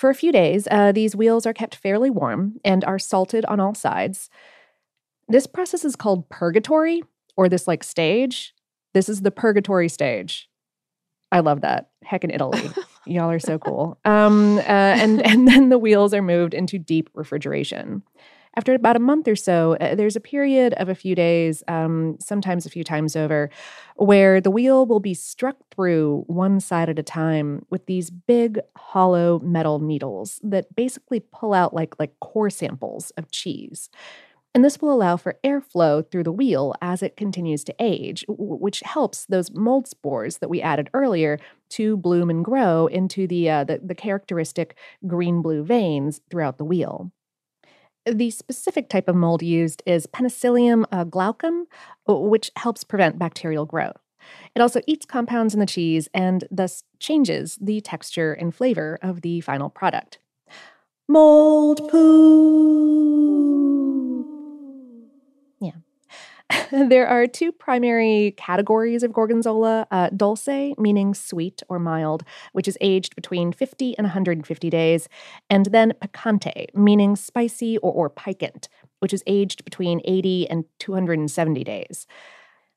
For 0.00 0.08
a 0.08 0.14
few 0.14 0.32
days, 0.32 0.66
uh, 0.70 0.92
these 0.92 1.14
wheels 1.14 1.44
are 1.44 1.52
kept 1.52 1.74
fairly 1.74 2.08
warm 2.08 2.58
and 2.64 2.82
are 2.84 2.98
salted 2.98 3.44
on 3.44 3.60
all 3.60 3.74
sides. 3.74 4.30
This 5.28 5.46
process 5.46 5.84
is 5.84 5.94
called 5.94 6.26
purgatory, 6.30 7.02
or 7.36 7.50
this 7.50 7.68
like 7.68 7.84
stage. 7.84 8.54
This 8.94 9.10
is 9.10 9.20
the 9.20 9.30
purgatory 9.30 9.90
stage. 9.90 10.48
I 11.30 11.40
love 11.40 11.60
that. 11.60 11.90
Heck 12.02 12.24
in 12.24 12.30
Italy. 12.30 12.70
Y'all 13.04 13.30
are 13.30 13.38
so 13.38 13.58
cool. 13.58 13.98
Um, 14.06 14.56
uh, 14.60 14.62
and, 14.62 15.20
and 15.20 15.46
then 15.46 15.68
the 15.68 15.78
wheels 15.78 16.14
are 16.14 16.22
moved 16.22 16.54
into 16.54 16.78
deep 16.78 17.10
refrigeration. 17.12 18.02
After 18.56 18.74
about 18.74 18.96
a 18.96 19.00
month 19.00 19.28
or 19.28 19.36
so, 19.36 19.76
uh, 19.80 19.94
there's 19.94 20.16
a 20.16 20.20
period 20.20 20.74
of 20.74 20.88
a 20.88 20.94
few 20.94 21.14
days, 21.14 21.62
um, 21.68 22.16
sometimes 22.20 22.66
a 22.66 22.70
few 22.70 22.82
times 22.82 23.14
over, 23.14 23.48
where 23.96 24.40
the 24.40 24.50
wheel 24.50 24.86
will 24.86 24.98
be 24.98 25.14
struck 25.14 25.56
through 25.70 26.24
one 26.26 26.58
side 26.58 26.88
at 26.88 26.98
a 26.98 27.02
time 27.02 27.64
with 27.70 27.86
these 27.86 28.10
big 28.10 28.58
hollow 28.76 29.38
metal 29.40 29.78
needles 29.78 30.40
that 30.42 30.74
basically 30.74 31.20
pull 31.32 31.54
out 31.54 31.72
like, 31.74 31.94
like 32.00 32.18
core 32.20 32.50
samples 32.50 33.10
of 33.16 33.30
cheese. 33.30 33.88
And 34.52 34.64
this 34.64 34.80
will 34.80 34.92
allow 34.92 35.16
for 35.16 35.38
airflow 35.44 36.10
through 36.10 36.24
the 36.24 36.32
wheel 36.32 36.74
as 36.82 37.04
it 37.04 37.16
continues 37.16 37.62
to 37.64 37.74
age, 37.78 38.24
which 38.28 38.80
helps 38.80 39.26
those 39.26 39.52
mold 39.52 39.86
spores 39.86 40.38
that 40.38 40.50
we 40.50 40.60
added 40.60 40.90
earlier 40.92 41.38
to 41.70 41.96
bloom 41.96 42.30
and 42.30 42.44
grow 42.44 42.88
into 42.88 43.28
the, 43.28 43.48
uh, 43.48 43.64
the, 43.64 43.80
the 43.84 43.94
characteristic 43.94 44.76
green 45.06 45.40
blue 45.40 45.62
veins 45.62 46.20
throughout 46.30 46.58
the 46.58 46.64
wheel. 46.64 47.12
The 48.06 48.30
specific 48.30 48.88
type 48.88 49.08
of 49.08 49.16
mold 49.16 49.42
used 49.42 49.82
is 49.84 50.06
Penicillium 50.06 50.86
uh, 50.90 51.04
glaucum, 51.04 51.66
which 52.06 52.50
helps 52.56 52.82
prevent 52.82 53.18
bacterial 53.18 53.66
growth. 53.66 53.98
It 54.54 54.62
also 54.62 54.80
eats 54.86 55.04
compounds 55.06 55.54
in 55.54 55.60
the 55.60 55.66
cheese 55.66 56.08
and 56.14 56.44
thus 56.50 56.82
changes 56.98 57.58
the 57.60 57.80
texture 57.80 58.32
and 58.32 58.54
flavor 58.54 58.98
of 59.02 59.22
the 59.22 59.40
final 59.40 59.70
product. 59.70 60.18
Mold 61.08 61.90
poo. 61.90 63.20
There 66.70 67.06
are 67.06 67.26
two 67.26 67.52
primary 67.52 68.34
categories 68.36 69.02
of 69.02 69.12
gorgonzola 69.12 69.86
uh, 69.90 70.10
dolce, 70.10 70.74
meaning 70.78 71.14
sweet 71.14 71.62
or 71.68 71.78
mild, 71.78 72.24
which 72.52 72.68
is 72.68 72.78
aged 72.80 73.14
between 73.14 73.52
50 73.52 73.96
and 73.98 74.04
150 74.06 74.70
days, 74.70 75.08
and 75.48 75.66
then 75.66 75.92
piccante, 76.00 76.66
meaning 76.74 77.16
spicy 77.16 77.78
or, 77.78 77.92
or 77.92 78.10
piquant, 78.10 78.68
which 79.00 79.12
is 79.12 79.22
aged 79.26 79.64
between 79.64 80.00
80 80.04 80.48
and 80.50 80.64
270 80.78 81.64
days. 81.64 82.06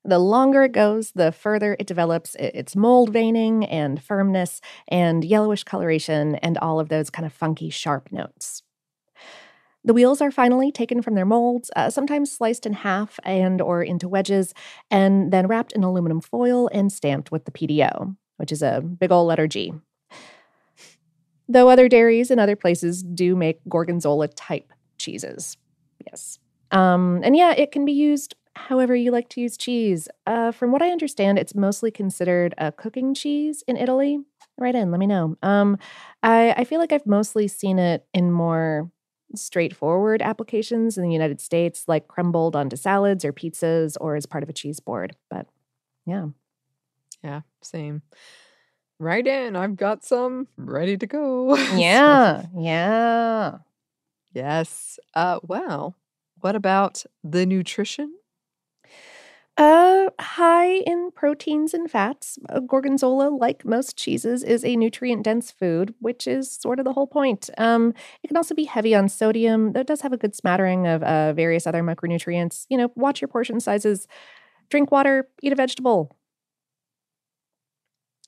The 0.06 0.20
longer 0.20 0.64
it 0.64 0.74
goes, 0.74 1.12
the 1.12 1.32
further 1.32 1.78
it 1.80 1.88
develops 1.88 2.36
its 2.36 2.76
mold 2.76 3.14
veining 3.14 3.66
and 3.66 4.04
firmness 4.04 4.60
and 4.90 5.24
yellowish 5.24 5.64
coloration 5.64 6.36
and 6.36 6.58
all 6.58 6.80
of 6.80 6.90
those 6.90 7.10
kind 7.10 7.26
of 7.26 7.32
funky, 7.32 7.70
sharp 7.70 8.12
notes. 8.12 8.64
The 9.86 9.94
wheels 9.94 10.22
are 10.22 10.32
finally 10.32 10.72
taken 10.72 11.02
from 11.02 11.16
their 11.16 11.26
molds, 11.26 11.70
uh, 11.76 11.90
sometimes 11.90 12.32
sliced 12.32 12.66
in 12.66 12.74
half 12.74 13.20
and 13.24 13.62
or 13.62 13.84
into 13.84 14.08
wedges, 14.08 14.54
and 14.90 15.32
then 15.32 15.48
wrapped 15.48 15.74
in 15.74 15.84
aluminum 15.84 16.22
foil 16.22 16.70
and 16.72 16.92
stamped 16.92 17.32
with 17.32 17.46
the 17.46 17.52
PDO, 17.52 18.16
which 18.38 18.52
is 18.52 18.62
a 18.62 18.82
big 18.82 19.12
old 19.12 19.28
letter 19.28 19.48
G. 19.48 19.74
Though 21.50 21.70
other 21.70 21.90
dairies 21.90 22.32
and 22.32 22.40
other 22.40 22.56
places 22.56 23.04
do 23.04 23.36
make 23.36 23.60
gorgonzola 23.68 24.30
type 24.30 24.72
cheeses. 24.98 25.58
Yes. 26.08 26.40
Um, 26.72 27.22
and 27.24 27.36
yeah, 27.36 27.52
it 27.52 27.72
can 27.72 27.84
be 27.84 27.92
used 27.92 28.36
however 28.56 28.96
you 28.96 29.12
like 29.12 29.30
to 29.30 29.42
use 29.42 29.58
cheese. 29.58 30.08
Uh, 30.26 30.52
from 30.52 30.72
what 30.72 30.82
I 30.82 30.92
understand, 30.92 31.38
it's 31.40 31.56
mostly 31.56 31.92
considered 31.92 32.54
a 32.58 32.72
cooking 32.72 33.14
cheese 33.14 33.64
in 33.68 33.78
Italy. 33.78 34.20
Right 34.58 34.76
in, 34.76 34.92
let 34.92 35.00
me 35.00 35.08
know. 35.08 35.36
Um, 35.42 35.78
I, 36.22 36.54
I 36.56 36.64
feel 36.64 36.80
like 36.80 36.92
I've 36.92 37.08
mostly 37.08 37.48
seen 37.48 37.80
it 37.80 38.06
in 38.14 38.32
more 38.32 38.92
straightforward 39.36 40.22
applications 40.22 40.98
in 40.98 41.04
the 41.04 41.12
United 41.12 41.42
States, 41.42 41.86
like 41.88 42.08
crumbled 42.08 42.56
onto 42.56 42.76
salads 42.76 43.26
or 43.26 43.34
pizzas 43.34 43.96
or 44.00 44.16
as 44.16 44.26
part 44.26 44.44
of 44.44 44.50
a 44.50 44.54
cheese 44.54 44.80
board. 44.80 45.16
But 45.30 45.48
yeah. 46.06 46.28
Yeah, 47.24 47.42
same. 47.62 48.02
Right 49.00 49.26
in. 49.26 49.56
I've 49.56 49.76
got 49.76 50.04
some 50.04 50.48
ready 50.58 50.98
to 50.98 51.08
go. 51.08 51.56
Yeah. 51.76 52.46
yeah. 52.58 53.58
Yes. 54.34 55.00
Uh 55.14 55.40
well, 55.44 55.96
what 56.42 56.56
about 56.56 57.04
the 57.24 57.46
nutrition? 57.46 58.14
Uh, 59.56 60.10
high 60.20 60.78
in 60.78 61.12
proteins 61.12 61.76
and 61.76 61.90
fats. 61.90 62.40
Uh, 62.50 62.60
gorgonzola, 62.60 63.30
like 63.30 63.64
most 63.64 63.96
cheeses, 63.96 64.44
is 64.44 64.66
a 64.66 64.76
nutrient 64.76 65.24
dense 65.24 65.52
food, 65.52 65.94
which 66.00 66.26
is 66.26 66.52
sort 66.52 66.80
of 66.80 66.86
the 66.86 66.94
whole 66.94 67.06
point. 67.06 67.52
Um, 67.60 67.94
it 68.24 68.28
can 68.28 68.38
also 68.38 68.56
be 68.56 68.64
heavy 68.64 68.96
on 68.96 69.10
sodium. 69.10 69.74
Though 69.74 69.82
it 69.82 69.88
does 69.88 70.02
have 70.02 70.14
a 70.14 70.18
good 70.18 70.34
smattering 70.36 70.88
of 70.88 71.04
uh, 71.04 71.34
various 71.34 71.68
other 71.68 71.84
micronutrients. 71.84 72.66
You 72.70 72.78
know, 72.78 72.92
watch 72.96 73.22
your 73.22 73.28
portion 73.28 73.60
sizes. 73.60 74.08
Drink 74.70 74.92
water, 74.92 75.30
eat 75.44 75.54
a 75.54 75.56
vegetable. 75.56 76.18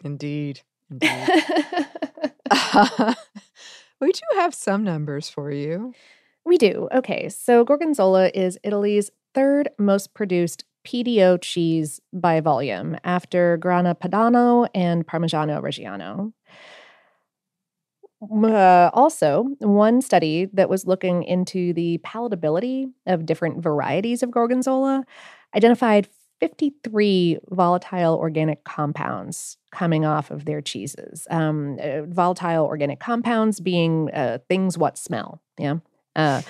Indeed. 0.03 0.61
Indeed. 0.91 1.09
we 3.99 4.11
do 4.11 4.21
have 4.35 4.53
some 4.53 4.83
numbers 4.83 5.27
for 5.29 5.49
you. 5.51 5.93
We 6.45 6.59
do. 6.59 6.87
Okay. 6.93 7.29
So, 7.29 7.63
Gorgonzola 7.63 8.29
is 8.35 8.59
Italy's 8.63 9.09
third 9.33 9.69
most 9.79 10.13
produced 10.13 10.65
PDO 10.85 11.41
cheese 11.41 11.99
by 12.13 12.39
volume 12.39 12.97
after 13.03 13.57
Grana 13.57 13.95
Padano 13.95 14.67
and 14.73 15.05
Parmigiano 15.05 15.61
Reggiano. 15.61 16.33
Uh, 18.21 18.89
also, 18.93 19.45
one 19.59 20.01
study 20.01 20.47
that 20.53 20.69
was 20.69 20.85
looking 20.85 21.23
into 21.23 21.73
the 21.73 21.99
palatability 21.99 22.91
of 23.05 23.25
different 23.25 23.61
varieties 23.61 24.23
of 24.23 24.31
gorgonzola 24.31 25.03
identified 25.55 26.07
53 26.39 27.39
volatile 27.49 28.15
organic 28.15 28.63
compounds 28.63 29.57
coming 29.71 30.05
off 30.05 30.31
of 30.31 30.45
their 30.45 30.61
cheeses. 30.61 31.27
Um, 31.29 31.77
uh, 31.81 32.01
volatile 32.03 32.65
organic 32.65 32.99
compounds 32.99 33.59
being 33.59 34.09
uh, 34.11 34.39
things 34.49 34.77
what 34.77 34.97
smell. 34.97 35.41
Yeah. 35.57 35.77
Uh, 36.15 36.41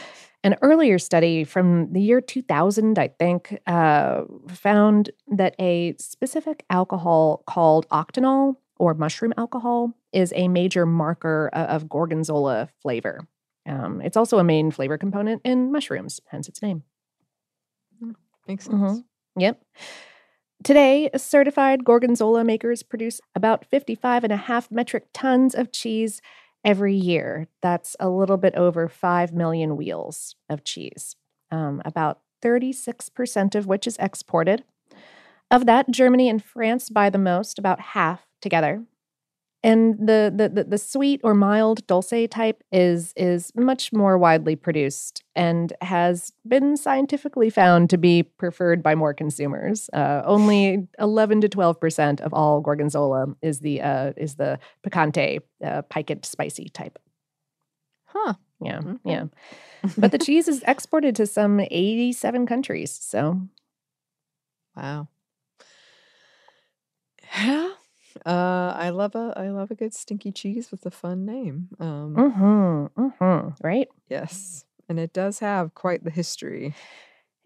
an 0.45 0.55
earlier 0.61 0.99
study 0.99 1.43
from 1.43 1.91
the 1.91 1.99
year 1.99 2.21
2000, 2.21 2.99
I 2.99 3.07
think, 3.07 3.59
uh, 3.65 4.21
found 4.47 5.09
that 5.27 5.55
a 5.59 5.95
specific 5.97 6.63
alcohol 6.69 7.41
called 7.47 7.89
octenol 7.89 8.57
or 8.77 8.93
mushroom 8.93 9.33
alcohol 9.37 9.93
is 10.13 10.31
a 10.35 10.47
major 10.47 10.85
marker 10.85 11.49
of 11.51 11.89
gorgonzola 11.89 12.69
flavor. 12.83 13.27
Um, 13.65 14.01
it's 14.01 14.15
also 14.15 14.37
a 14.37 14.43
main 14.43 14.69
flavor 14.69 14.99
component 14.99 15.41
in 15.43 15.71
mushrooms, 15.71 16.21
hence 16.27 16.47
its 16.47 16.61
name. 16.61 16.83
Hmm, 17.99 18.11
makes 18.47 18.65
sense. 18.65 18.75
Mm-hmm. 18.75 19.39
Yep. 19.41 19.63
Today, 20.63 21.09
certified 21.17 21.83
gorgonzola 21.83 22.43
makers 22.43 22.83
produce 22.83 23.19
about 23.33 23.65
55 23.65 24.23
and 24.23 24.33
a 24.33 24.37
half 24.37 24.69
metric 24.69 25.07
tons 25.11 25.55
of 25.55 25.71
cheese 25.71 26.21
every 26.65 26.95
year. 26.95 27.47
That's 27.61 27.95
a 27.99 28.09
little 28.09 28.37
bit 28.37 28.55
over 28.55 28.89
5 28.89 29.31
million 29.31 29.77
wheels 29.77 30.35
of 30.49 30.63
cheese, 30.63 31.15
um, 31.51 31.81
about 31.85 32.19
36% 32.43 33.55
of 33.55 33.67
which 33.67 33.87
is 33.87 33.97
exported. 33.99 34.63
Of 35.51 35.67
that, 35.67 35.91
Germany 35.91 36.27
and 36.27 36.43
France 36.43 36.89
buy 36.89 37.09
the 37.09 37.19
most, 37.19 37.59
about 37.59 37.79
half 37.79 38.25
together. 38.41 38.83
And 39.65 39.97
the, 39.97 40.31
the, 40.33 40.47
the, 40.47 40.63
the 40.65 40.77
sweet 40.77 41.21
or 41.23 41.33
mild 41.33 41.87
dolce 41.87 42.27
type 42.27 42.63
is, 42.71 43.13
is 43.17 43.51
much 43.55 43.91
more 43.91 44.15
widely 44.15 44.55
produced 44.55 45.23
and 45.35 45.73
has 45.81 46.31
been 46.47 46.77
scientifically 46.77 47.49
found 47.49 47.89
to 47.89 47.97
be 47.97 48.21
preferred 48.21 48.83
by 48.83 48.93
more 48.93 49.11
consumers. 49.11 49.89
Uh, 49.91 50.21
only 50.23 50.87
11 50.99 51.41
to 51.41 51.49
12% 51.49 52.21
of 52.21 52.31
all 52.31 52.61
gorgonzola 52.61 53.35
is 53.41 53.61
the, 53.61 53.81
uh, 53.81 54.13
is 54.15 54.35
the 54.35 54.59
piccante, 54.85 55.39
uh, 55.63 55.81
piquant, 55.89 56.27
spicy 56.27 56.69
type. 56.69 56.99
Huh. 58.03 58.35
Yeah. 58.61 58.81
Mm-hmm. 58.81 59.09
Yeah. 59.09 59.25
but 59.97 60.11
the 60.11 60.19
cheese 60.19 60.47
is 60.47 60.61
exported 60.67 61.15
to 61.15 61.25
some 61.25 61.59
87 61.59 62.45
countries. 62.45 62.91
So, 62.91 63.41
wow. 64.77 65.07
Yeah. 67.35 67.71
Uh, 68.25 68.73
I 68.75 68.89
love 68.89 69.15
a 69.15 69.33
I 69.35 69.49
love 69.49 69.71
a 69.71 69.75
good 69.75 69.93
stinky 69.93 70.31
cheese 70.31 70.71
with 70.71 70.85
a 70.85 70.91
fun 70.91 71.25
name. 71.25 71.69
Um, 71.79 72.15
Mm-hmm. 72.15 73.01
Mm-hmm. 73.07 73.49
Right? 73.65 73.87
Yes, 74.09 74.65
and 74.87 74.99
it 74.99 75.13
does 75.13 75.39
have 75.39 75.73
quite 75.73 76.03
the 76.03 76.11
history. 76.11 76.73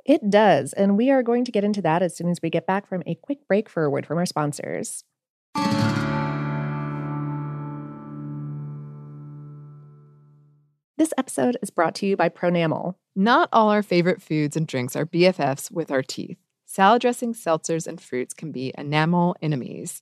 It 0.06 0.30
does. 0.30 0.74
And 0.74 0.98
we 0.98 1.12
are 1.12 1.22
going 1.22 1.46
to 1.46 1.52
get 1.52 1.64
into 1.64 1.82
that 1.84 2.02
as 2.02 2.16
soon 2.16 2.30
as 2.30 2.40
we 2.42 2.50
get 2.50 2.66
back 2.66 2.88
from 2.88 3.04
a 3.06 3.16
quick 3.16 3.48
break 3.48 3.70
for 3.70 3.84
a 3.84 3.90
word 3.90 4.06
from 4.06 4.18
our 4.18 4.26
sponsors. 4.26 5.04
This 10.98 11.14
episode 11.18 11.58
is 11.62 11.70
brought 11.70 11.96
to 11.96 12.06
you 12.06 12.18
by 12.18 12.28
Pronamel. 12.30 12.96
Not 13.16 13.50
all 13.54 13.70
our 13.70 13.82
favorite 13.84 14.22
foods 14.22 14.58
and 14.58 14.68
drinks 14.68 14.96
are 14.96 15.06
BFFs 15.06 15.72
with 15.72 15.92
our 15.92 16.04
teeth. 16.04 16.38
Salad 16.66 17.02
dressings, 17.02 17.42
seltzers, 17.44 17.88
and 17.88 18.02
fruits 18.02 18.34
can 18.34 18.52
be 18.52 18.74
enamel 18.78 19.36
enemies. 19.42 20.02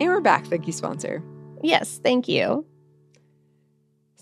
And 0.00 0.08
we're 0.10 0.20
back. 0.20 0.46
Thank 0.46 0.66
you, 0.66 0.72
sponsor. 0.72 1.22
Yes, 1.62 2.00
thank 2.02 2.28
you. 2.28 2.64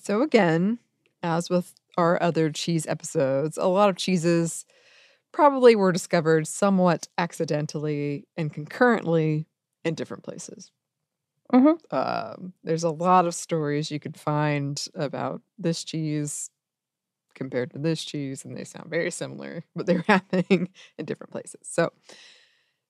So, 0.02 0.22
again, 0.22 0.78
as 1.22 1.50
with 1.50 1.74
our 1.98 2.22
other 2.22 2.50
cheese 2.50 2.86
episodes, 2.86 3.58
a 3.58 3.66
lot 3.66 3.90
of 3.90 3.96
cheeses 3.96 4.64
probably 5.32 5.76
were 5.76 5.92
discovered 5.92 6.46
somewhat 6.46 7.08
accidentally 7.18 8.26
and 8.36 8.52
concurrently 8.52 9.46
in 9.84 9.94
different 9.94 10.22
places. 10.22 10.70
Mhm. 11.52 11.78
Um, 11.92 12.54
there's 12.64 12.84
a 12.84 12.90
lot 12.90 13.26
of 13.26 13.34
stories 13.34 13.90
you 13.90 14.00
could 14.00 14.18
find 14.18 14.82
about 14.94 15.42
this 15.58 15.84
cheese 15.84 16.50
compared 17.34 17.70
to 17.72 17.78
this 17.78 18.02
cheese, 18.02 18.44
and 18.44 18.56
they 18.56 18.64
sound 18.64 18.88
very 18.88 19.10
similar, 19.10 19.62
but 19.74 19.86
they're 19.86 20.04
happening 20.08 20.70
in 20.98 21.04
different 21.04 21.32
places. 21.32 21.60
So, 21.64 21.92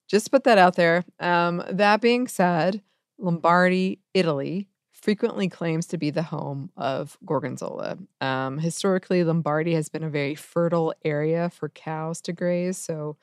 just 0.08 0.30
put 0.30 0.44
that 0.44 0.58
out 0.58 0.76
there. 0.76 1.04
Um, 1.20 1.62
that 1.70 2.00
being 2.00 2.28
said, 2.28 2.82
Lombardy, 3.18 4.00
Italy, 4.14 4.68
frequently 4.92 5.48
claims 5.48 5.86
to 5.86 5.98
be 5.98 6.10
the 6.10 6.22
home 6.22 6.70
of 6.76 7.16
Gorgonzola. 7.24 7.98
Um, 8.20 8.58
historically, 8.58 9.22
Lombardy 9.22 9.74
has 9.74 9.88
been 9.88 10.02
a 10.02 10.10
very 10.10 10.34
fertile 10.34 10.94
area 11.04 11.50
for 11.50 11.68
cows 11.68 12.20
to 12.22 12.32
graze. 12.32 12.78
So 12.78 13.16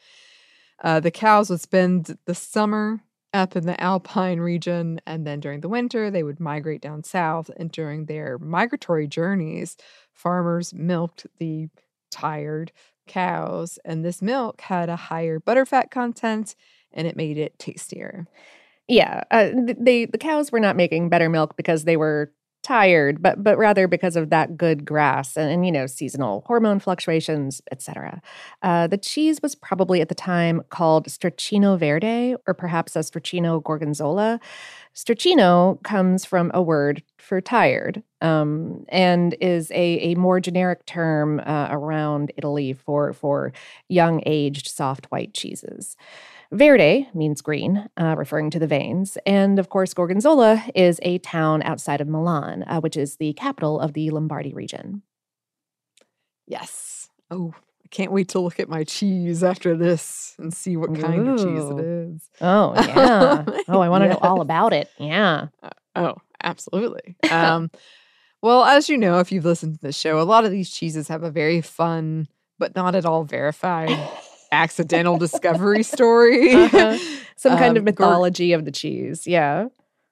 uh, 0.82 1.00
the 1.00 1.12
cows 1.12 1.50
would 1.50 1.62
spend 1.62 2.18
the 2.26 2.36
summer 2.36 3.02
up 3.34 3.56
in 3.56 3.66
the 3.66 3.80
Alpine 3.82 4.40
region, 4.40 5.02
and 5.08 5.26
then 5.26 5.40
during 5.40 5.62
the 5.62 5.70
winter, 5.70 6.12
they 6.12 6.24
would 6.24 6.40
migrate 6.40 6.82
down 6.82 7.04
south. 7.04 7.50
And 7.58 7.72
during 7.72 8.06
their 8.06 8.38
migratory 8.38 9.08
journeys, 9.08 9.76
farmers 10.12 10.74
milked 10.74 11.26
the 11.40 11.70
tired 12.12 12.72
cows, 13.08 13.80
and 13.86 14.04
this 14.04 14.22
milk 14.22 14.62
had 14.62 14.90
a 14.90 14.96
higher 14.96 15.40
butterfat 15.40 15.92
content 15.92 16.56
and 16.94 17.08
it 17.08 17.16
made 17.16 17.38
it 17.38 17.58
tastier. 17.58 18.28
Yeah, 18.88 19.24
uh, 19.32 19.50
they 19.80 20.06
the 20.06 20.18
cows 20.18 20.52
were 20.52 20.60
not 20.60 20.76
making 20.76 21.10
better 21.10 21.30
milk 21.30 21.56
because 21.56 21.86
they 21.86 21.98
were 21.98 22.32
tired, 22.64 23.22
but 23.22 23.44
but 23.44 23.58
rather 23.58 23.88
because 23.88 24.16
of 24.16 24.30
that 24.32 24.58
good 24.58 24.86
grass 24.86 25.38
and, 25.38 25.52
and 25.52 25.66
you 25.66 25.72
know 25.72 25.86
seasonal 25.86 26.44
hormone 26.48 26.80
fluctuations, 26.80 27.62
etc. 27.72 28.22
Uh, 28.62 28.88
the 28.88 28.98
cheese 28.98 29.42
was 29.42 29.56
probably 29.56 30.02
at 30.02 30.10
the 30.10 30.16
time 30.16 30.62
called 30.70 31.08
Stracchino 31.08 31.78
Verde, 31.78 32.36
or 32.48 32.54
perhaps 32.54 32.96
a 32.96 33.00
Stracchino 33.00 33.62
Gorgonzola. 33.64 34.40
Stracchino 34.96 35.82
comes 35.84 36.24
from 36.24 36.52
a 36.54 36.62
word 36.62 37.04
for 37.18 37.42
tired 37.42 38.04
um, 38.22 38.86
and 38.90 39.36
is 39.42 39.72
a, 39.72 40.12
a 40.12 40.16
more 40.16 40.40
generic 40.40 40.86
term 40.86 41.40
uh, 41.40 41.68
around 41.72 42.32
Italy 42.38 42.74
for 42.74 43.14
for 43.14 43.52
young 43.90 44.22
aged 44.26 44.68
soft 44.68 45.06
white 45.08 45.34
cheeses. 45.34 45.96
Verde 46.54 47.10
means 47.14 47.42
green, 47.42 47.90
uh, 47.98 48.16
referring 48.18 48.52
to 48.52 48.60
the 48.60 48.68
veins. 48.68 49.18
And 49.26 49.58
of 49.58 49.70
course, 49.70 49.94
Gorgonzola 49.94 50.64
is 50.76 51.00
a 51.02 51.18
town 51.18 51.64
outside 51.64 52.00
of 52.00 52.08
Milan, 52.08 52.64
uh, 52.68 52.80
which 52.80 52.96
is 52.96 53.16
the 53.18 53.34
capital 53.34 53.80
of 53.80 53.94
the 53.94 54.12
Lombardy 54.12 54.54
region. 54.54 55.02
Yes. 56.46 57.10
Oh, 57.32 57.54
I 57.84 57.88
can't 57.90 58.12
wait 58.12 58.30
to 58.30 58.40
look 58.40 58.60
at 58.60 58.70
my 58.70 58.84
cheese 58.84 59.44
after 59.44 59.76
this 59.76 60.36
and 60.38 60.54
see 60.54 60.78
what 60.78 61.00
kind 61.00 61.28
of 61.28 61.38
cheese 61.38 61.70
it 61.70 61.80
is. 61.80 62.30
Oh, 62.40 62.74
yeah. 62.88 63.44
oh, 63.68 63.80
I 63.80 63.90
want 63.90 64.04
to 64.04 64.10
know 64.10 64.20
all 64.22 64.42
about 64.42 64.74
it. 64.74 64.90
Yeah. 65.00 65.48
Oh, 65.96 66.18
absolutely. 66.44 67.16
Um, 67.32 67.72
well, 68.44 68.64
as 68.64 68.90
you 68.90 68.98
know, 68.98 69.20
if 69.20 69.32
you've 69.32 69.46
listened 69.46 69.76
to 69.76 69.82
the 69.82 69.94
show, 69.94 70.20
a 70.20 70.24
lot 70.24 70.46
of 70.46 70.52
these 70.52 70.70
cheeses 70.70 71.08
have 71.08 71.24
a 71.24 71.32
very 71.32 71.62
fun, 71.62 72.28
but 72.60 72.76
not 72.76 72.94
at 72.94 73.06
all 73.06 73.24
verified 73.24 73.98
accidental 74.54 75.18
discovery 75.18 75.84
story. 75.96 76.54
Uh-huh. 76.54 76.98
Some 77.36 77.58
kind 77.58 77.76
of 77.76 77.82
Um, 77.82 77.86
mythology 77.86 78.54
of 78.54 78.64
the 78.66 78.72
cheese. 78.72 79.28
Yeah. 79.28 79.68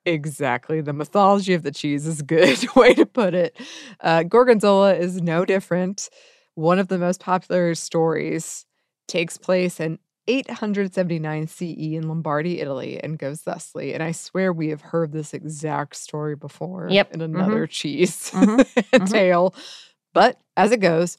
Exactly. 0.06 0.82
The 0.82 0.94
mythology 0.94 1.54
of 1.54 1.62
the 1.64 1.72
cheese 1.72 2.08
is 2.08 2.20
a 2.22 2.24
good 2.24 2.60
way 2.76 2.94
to 2.96 3.06
put 3.06 3.34
it. 3.36 3.56
Uh, 4.02 4.24
Gorgonzola 4.24 4.96
is 4.96 5.22
no 5.22 5.46
different. 5.46 6.10
One 6.56 6.80
of 6.80 6.88
the 6.88 6.98
most 6.98 7.22
popular 7.22 7.76
stories 7.76 8.66
takes 9.08 9.38
place 9.38 9.80
in 9.80 10.00
879 10.28 11.48
CE 11.48 11.64
in 11.96 12.08
Lombardy, 12.08 12.60
Italy, 12.62 13.00
and 13.02 13.18
goes 13.18 13.42
thusly. 13.42 13.94
And 13.94 14.02
I 14.04 14.12
swear 14.12 14.52
we 14.52 14.70
have 14.70 14.82
heard 14.82 15.12
this 15.12 15.34
exact 15.34 15.96
story 15.96 16.36
before 16.36 16.88
Yep. 16.90 17.14
in 17.14 17.22
another 17.22 17.68
cheese 17.68 18.32
Mhm. 18.32 18.58
Mhm. 18.94 19.10
tale. 19.12 19.56
But 20.14 20.38
as 20.58 20.72
it 20.72 20.80
goes, 20.80 21.18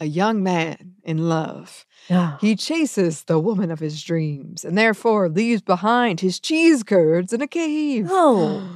a 0.00 0.06
young 0.06 0.42
man 0.42 0.94
in 1.02 1.28
love 1.28 1.84
Oh. 2.10 2.38
he 2.40 2.56
chases 2.56 3.24
the 3.24 3.38
woman 3.38 3.70
of 3.70 3.80
his 3.80 4.02
dreams 4.02 4.64
and 4.64 4.78
therefore 4.78 5.28
leaves 5.28 5.60
behind 5.60 6.20
his 6.20 6.40
cheese 6.40 6.82
curds 6.82 7.32
in 7.32 7.42
a 7.42 7.46
cave. 7.46 8.06
Oh. 8.10 8.66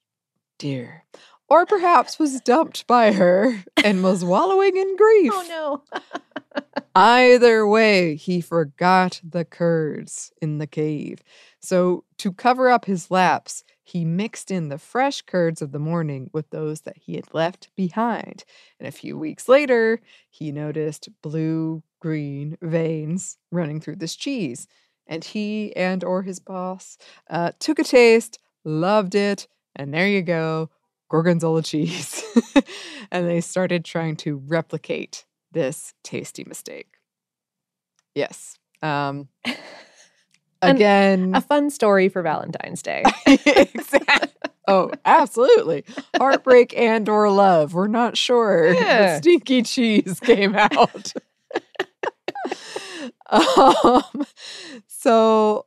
Dear. 0.58 1.04
Or 1.48 1.64
perhaps 1.66 2.18
was 2.18 2.40
dumped 2.42 2.86
by 2.86 3.12
her 3.12 3.64
and 3.82 4.02
was 4.04 4.24
wallowing 4.24 4.76
in 4.76 4.88
oh, 4.92 4.96
grief. 4.96 5.32
Oh, 5.34 5.82
no. 5.94 6.00
Either 6.94 7.66
way, 7.66 8.16
he 8.16 8.40
forgot 8.40 9.20
the 9.22 9.44
curds 9.44 10.32
in 10.42 10.58
the 10.58 10.66
cave. 10.66 11.22
So, 11.60 12.04
to 12.18 12.32
cover 12.32 12.68
up 12.68 12.84
his 12.86 13.10
lapse, 13.10 13.64
he 13.82 14.04
mixed 14.04 14.50
in 14.50 14.68
the 14.68 14.78
fresh 14.78 15.22
curds 15.22 15.62
of 15.62 15.72
the 15.72 15.78
morning 15.78 16.28
with 16.32 16.50
those 16.50 16.82
that 16.82 16.98
he 16.98 17.14
had 17.14 17.32
left 17.32 17.70
behind. 17.76 18.44
And 18.78 18.86
a 18.88 18.92
few 18.92 19.16
weeks 19.16 19.48
later, 19.48 20.00
he 20.28 20.52
noticed 20.52 21.08
blue 21.22 21.82
green 22.00 22.58
veins 22.60 23.38
running 23.50 23.80
through 23.80 23.96
this 23.96 24.16
cheese. 24.16 24.66
and 25.06 25.24
he 25.24 25.74
and 25.74 26.04
or 26.04 26.22
his 26.22 26.38
boss 26.38 26.98
uh, 27.30 27.52
took 27.58 27.78
a 27.78 27.84
taste, 27.84 28.38
loved 28.64 29.14
it, 29.14 29.48
and 29.74 29.92
there 29.94 30.06
you 30.06 30.20
go, 30.22 30.68
gorgonzola 31.08 31.62
cheese. 31.62 32.22
and 33.10 33.26
they 33.26 33.40
started 33.40 33.84
trying 33.84 34.16
to 34.16 34.36
replicate 34.46 35.24
this 35.52 35.94
tasty 36.02 36.44
mistake. 36.44 36.94
Yes. 38.14 38.58
Um, 38.82 39.28
again, 40.62 41.34
A 41.34 41.40
fun 41.40 41.70
story 41.70 42.08
for 42.08 42.22
Valentine's 42.22 42.82
Day. 42.82 43.04
exactly. 43.26 44.30
Oh, 44.66 44.90
absolutely. 45.04 45.84
Heartbreak 46.16 46.76
and 46.76 47.08
or 47.08 47.30
love. 47.30 47.72
We're 47.72 47.88
not 47.88 48.18
sure. 48.18 48.74
Yeah. 48.74 49.14
The 49.14 49.18
stinky 49.18 49.62
cheese 49.62 50.20
came 50.24 50.54
out. 50.54 51.12
um, 53.30 54.26
so 54.86 55.64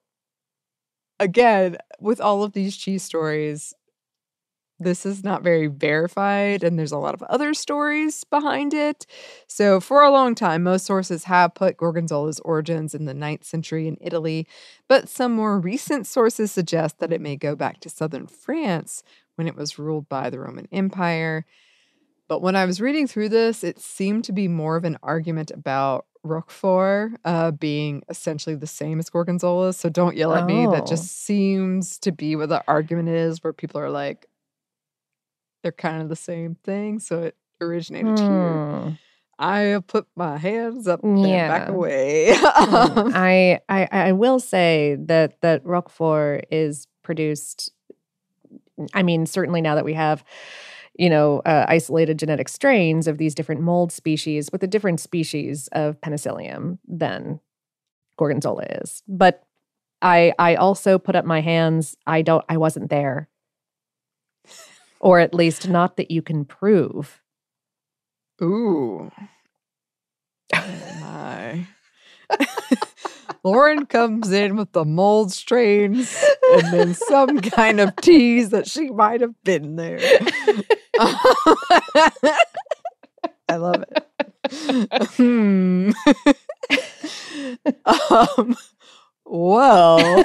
again, 1.19 1.77
with 1.99 2.21
all 2.21 2.43
of 2.43 2.53
these 2.53 2.77
cheese 2.77 3.01
stories, 3.03 3.73
this 4.83 5.05
is 5.05 5.23
not 5.23 5.43
very 5.43 5.67
verified, 5.67 6.63
and 6.63 6.77
there's 6.77 6.91
a 6.91 6.97
lot 6.97 7.13
of 7.13 7.23
other 7.23 7.53
stories 7.53 8.23
behind 8.25 8.73
it. 8.73 9.05
So, 9.47 9.79
for 9.79 10.01
a 10.01 10.11
long 10.11 10.35
time, 10.35 10.63
most 10.63 10.85
sources 10.85 11.25
have 11.25 11.53
put 11.55 11.77
Gorgonzola's 11.77 12.39
origins 12.41 12.93
in 12.95 13.05
the 13.05 13.13
9th 13.13 13.43
century 13.43 13.87
in 13.87 13.97
Italy, 14.01 14.47
but 14.87 15.07
some 15.09 15.33
more 15.33 15.59
recent 15.59 16.07
sources 16.07 16.51
suggest 16.51 16.99
that 16.99 17.13
it 17.13 17.21
may 17.21 17.35
go 17.35 17.55
back 17.55 17.79
to 17.81 17.89
southern 17.89 18.27
France 18.27 19.03
when 19.35 19.47
it 19.47 19.55
was 19.55 19.79
ruled 19.79 20.09
by 20.09 20.29
the 20.29 20.39
Roman 20.39 20.67
Empire. 20.71 21.45
But 22.27 22.41
when 22.41 22.55
I 22.55 22.65
was 22.65 22.79
reading 22.79 23.07
through 23.07 23.29
this, 23.29 23.63
it 23.63 23.79
seemed 23.79 24.23
to 24.25 24.31
be 24.31 24.47
more 24.47 24.77
of 24.77 24.85
an 24.85 24.97
argument 25.03 25.51
about 25.51 26.05
Roquefort 26.23 27.13
uh, 27.25 27.51
being 27.51 28.03
essentially 28.07 28.55
the 28.55 28.67
same 28.67 28.99
as 28.99 29.09
Gorgonzola. 29.09 29.73
So 29.73 29.89
don't 29.89 30.15
yell 30.15 30.33
at 30.35 30.45
me. 30.45 30.65
That 30.67 30.83
Oh. 30.83 30.85
just 30.85 31.23
seems 31.25 31.97
to 31.99 32.11
be 32.11 32.35
what 32.35 32.49
the 32.49 32.63
argument 32.67 33.09
is, 33.09 33.43
where 33.43 33.53
people 33.53 33.81
are 33.81 33.89
like, 33.89 34.27
they're 35.63 35.71
kind 35.71 36.01
of 36.01 36.09
the 36.09 36.15
same 36.15 36.55
thing. 36.63 36.99
So 36.99 37.23
it 37.23 37.35
originated 37.59 38.17
here. 38.19 38.27
Hmm. 38.27 38.89
I 39.39 39.79
put 39.87 40.05
my 40.15 40.37
hands 40.37 40.87
up 40.87 41.03
and 41.03 41.17
back 41.47 41.69
away. 41.69 42.33
Mm, 42.35 42.97
Um, 42.97 43.11
I, 43.15 43.59
I 43.69 43.87
I 43.91 44.11
will 44.11 44.39
say 44.39 44.97
that 45.05 45.41
that 45.41 45.65
Roquefort 45.65 46.45
is 46.51 46.87
produced. 47.03 47.71
I 48.93 49.03
mean, 49.03 49.25
certainly 49.25 49.61
now 49.61 49.75
that 49.75 49.85
we 49.85 49.93
have, 49.93 50.23
you 50.97 51.09
know, 51.09 51.39
uh, 51.45 51.65
isolated 51.67 52.19
genetic 52.19 52.49
strains 52.49 53.07
of 53.07 53.17
these 53.17 53.33
different 53.35 53.61
mold 53.61 53.91
species 53.91 54.49
with 54.51 54.63
a 54.63 54.67
different 54.67 54.99
species 54.99 55.67
of 55.71 55.99
penicillium 56.01 56.79
than 56.87 57.39
Gorgonzola 58.17 58.63
is. 58.81 59.01
But 59.07 59.43
I 60.01 60.33
I 60.37 60.55
also 60.55 60.97
put 60.99 61.15
up 61.15 61.25
my 61.25 61.41
hands. 61.41 61.95
I 62.05 62.21
don't. 62.21 62.45
I 62.49 62.57
wasn't 62.57 62.89
there, 62.89 63.27
or 65.01 65.19
at 65.19 65.33
least 65.33 65.67
not 65.67 65.97
that 65.97 66.11
you 66.11 66.21
can 66.21 66.45
prove. 66.45 67.21
Ooh. 68.41 69.11
Oh 70.53 70.97
my. 71.01 71.67
Lauren 73.43 73.87
comes 73.87 74.31
in 74.31 74.55
with 74.55 74.71
the 74.71 74.85
mold 74.85 75.31
strains 75.31 76.15
and 76.53 76.73
then 76.73 76.93
some 76.93 77.39
kind 77.39 77.79
of 77.79 77.95
tease 77.95 78.49
that 78.51 78.67
she 78.67 78.89
might 78.89 79.21
have 79.21 79.33
been 79.43 79.75
there. 79.75 79.99
I 83.49 83.55
love 83.57 83.83
it. 83.89 84.07
Hmm. 85.17 85.91
um, 87.85 88.55
well, 89.25 90.23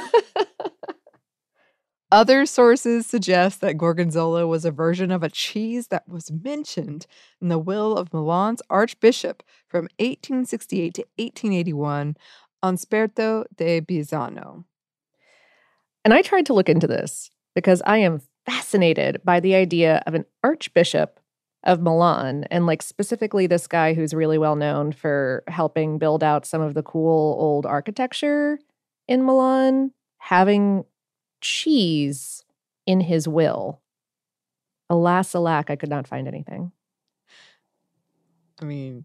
other 2.12 2.46
sources 2.46 3.06
suggest 3.06 3.60
that 3.60 3.78
Gorgonzola 3.78 4.46
was 4.46 4.64
a 4.64 4.70
version 4.70 5.10
of 5.10 5.22
a 5.22 5.28
cheese 5.28 5.88
that 5.88 6.08
was 6.08 6.30
mentioned 6.30 7.06
in 7.40 7.48
the 7.48 7.58
will 7.58 7.96
of 7.96 8.12
Milan's 8.12 8.62
archbishop 8.70 9.42
from 9.66 9.84
1868 9.98 10.94
to 10.94 11.02
1881 11.16 12.16
on 12.62 12.76
Sperto 12.76 13.44
de 13.56 13.80
Bisano. 13.80 14.64
And 16.04 16.14
I 16.14 16.22
tried 16.22 16.46
to 16.46 16.54
look 16.54 16.68
into 16.68 16.86
this 16.86 17.30
because 17.54 17.82
I 17.84 17.98
am 17.98 18.20
fascinated 18.44 19.20
by 19.24 19.40
the 19.40 19.56
idea 19.56 20.02
of 20.06 20.14
an 20.14 20.24
archbishop 20.44 21.18
of 21.64 21.82
Milan 21.82 22.44
and 22.50 22.64
like 22.64 22.80
specifically 22.80 23.48
this 23.48 23.66
guy 23.66 23.92
who's 23.92 24.14
really 24.14 24.38
well 24.38 24.54
known 24.54 24.92
for 24.92 25.42
helping 25.48 25.98
build 25.98 26.22
out 26.22 26.46
some 26.46 26.60
of 26.60 26.74
the 26.74 26.82
cool 26.82 27.36
old 27.40 27.66
architecture 27.66 28.60
in 29.08 29.24
Milan 29.24 29.90
having 30.18 30.84
cheese 31.46 32.44
in 32.86 33.00
his 33.00 33.28
will. 33.28 33.80
Alas, 34.90 35.34
alack, 35.34 35.70
I 35.70 35.76
could 35.76 35.88
not 35.88 36.06
find 36.06 36.26
anything. 36.26 36.72
I 38.60 38.64
mean, 38.64 39.04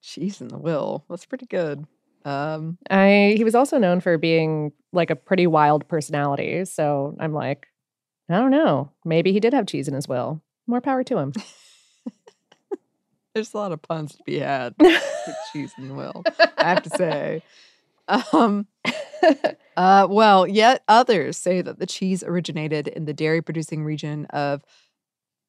cheese 0.00 0.40
in 0.40 0.48
the 0.48 0.58
will. 0.58 1.04
That's 1.10 1.26
pretty 1.26 1.46
good. 1.46 1.84
Um, 2.24 2.78
I 2.90 3.34
he 3.36 3.44
was 3.44 3.54
also 3.54 3.78
known 3.78 4.00
for 4.00 4.18
being 4.18 4.72
like 4.92 5.10
a 5.10 5.16
pretty 5.16 5.46
wild 5.46 5.88
personality, 5.88 6.64
so 6.64 7.16
I'm 7.18 7.32
like, 7.32 7.66
I 8.28 8.36
don't 8.36 8.50
know. 8.50 8.92
Maybe 9.04 9.32
he 9.32 9.40
did 9.40 9.54
have 9.54 9.66
cheese 9.66 9.88
in 9.88 9.94
his 9.94 10.08
will. 10.08 10.42
More 10.66 10.80
power 10.80 11.02
to 11.04 11.18
him. 11.18 11.32
there's 13.34 13.54
a 13.54 13.56
lot 13.56 13.72
of 13.72 13.80
puns 13.82 14.14
to 14.16 14.22
be 14.24 14.38
had 14.40 14.74
with 14.80 15.36
cheese 15.52 15.72
in 15.78 15.88
the 15.88 15.94
will, 15.94 16.22
I 16.58 16.68
have 16.68 16.82
to 16.82 16.90
say. 16.90 17.42
Um, 18.08 18.66
uh, 19.76 20.06
well, 20.10 20.46
yet 20.46 20.82
others 20.88 21.36
say 21.36 21.62
that 21.62 21.78
the 21.78 21.86
cheese 21.86 22.22
originated 22.22 22.88
in 22.88 23.04
the 23.04 23.12
dairy 23.12 23.42
producing 23.42 23.84
region 23.84 24.26
of 24.26 24.62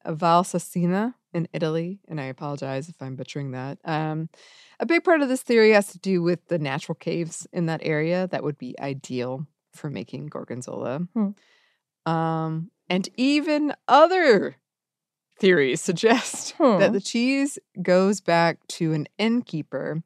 Val 0.06 0.42
Valsassina 0.44 1.14
in 1.32 1.48
Italy, 1.52 2.00
and 2.08 2.20
I 2.20 2.24
apologize 2.24 2.88
if 2.88 3.00
I'm 3.00 3.16
butchering 3.16 3.52
that. 3.52 3.78
Um, 3.84 4.28
a 4.80 4.86
big 4.86 5.04
part 5.04 5.22
of 5.22 5.28
this 5.28 5.42
theory 5.42 5.72
has 5.72 5.88
to 5.88 5.98
do 5.98 6.22
with 6.22 6.48
the 6.48 6.58
natural 6.58 6.96
caves 6.96 7.46
in 7.52 7.66
that 7.66 7.80
area 7.84 8.26
that 8.28 8.42
would 8.42 8.58
be 8.58 8.74
ideal 8.80 9.46
for 9.72 9.90
making 9.90 10.26
gorgonzola. 10.26 11.06
Um, 12.06 12.70
and 12.88 13.08
even 13.16 13.74
other 13.86 14.56
theories 15.38 15.80
suggest 15.80 16.54
that 16.58 16.88
Hmm. 16.88 16.92
the 16.92 17.00
cheese 17.00 17.58
goes 17.80 18.20
back 18.20 18.66
to 18.68 18.92
an 18.92 19.06
innkeeper 19.18 20.02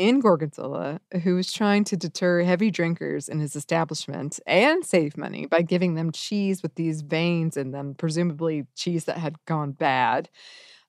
in 0.00 0.20
Gorgonzola 0.20 0.98
who 1.22 1.34
was 1.34 1.52
trying 1.52 1.84
to 1.84 1.96
deter 1.96 2.42
heavy 2.42 2.70
drinkers 2.70 3.28
in 3.28 3.38
his 3.38 3.54
establishment 3.54 4.40
and 4.46 4.82
save 4.84 5.18
money 5.18 5.44
by 5.44 5.60
giving 5.60 5.94
them 5.94 6.10
cheese 6.10 6.62
with 6.62 6.74
these 6.76 7.02
veins 7.02 7.58
in 7.58 7.72
them, 7.72 7.94
presumably 7.94 8.66
cheese 8.74 9.04
that 9.04 9.18
had 9.18 9.36
gone 9.46 9.72
bad. 9.72 10.30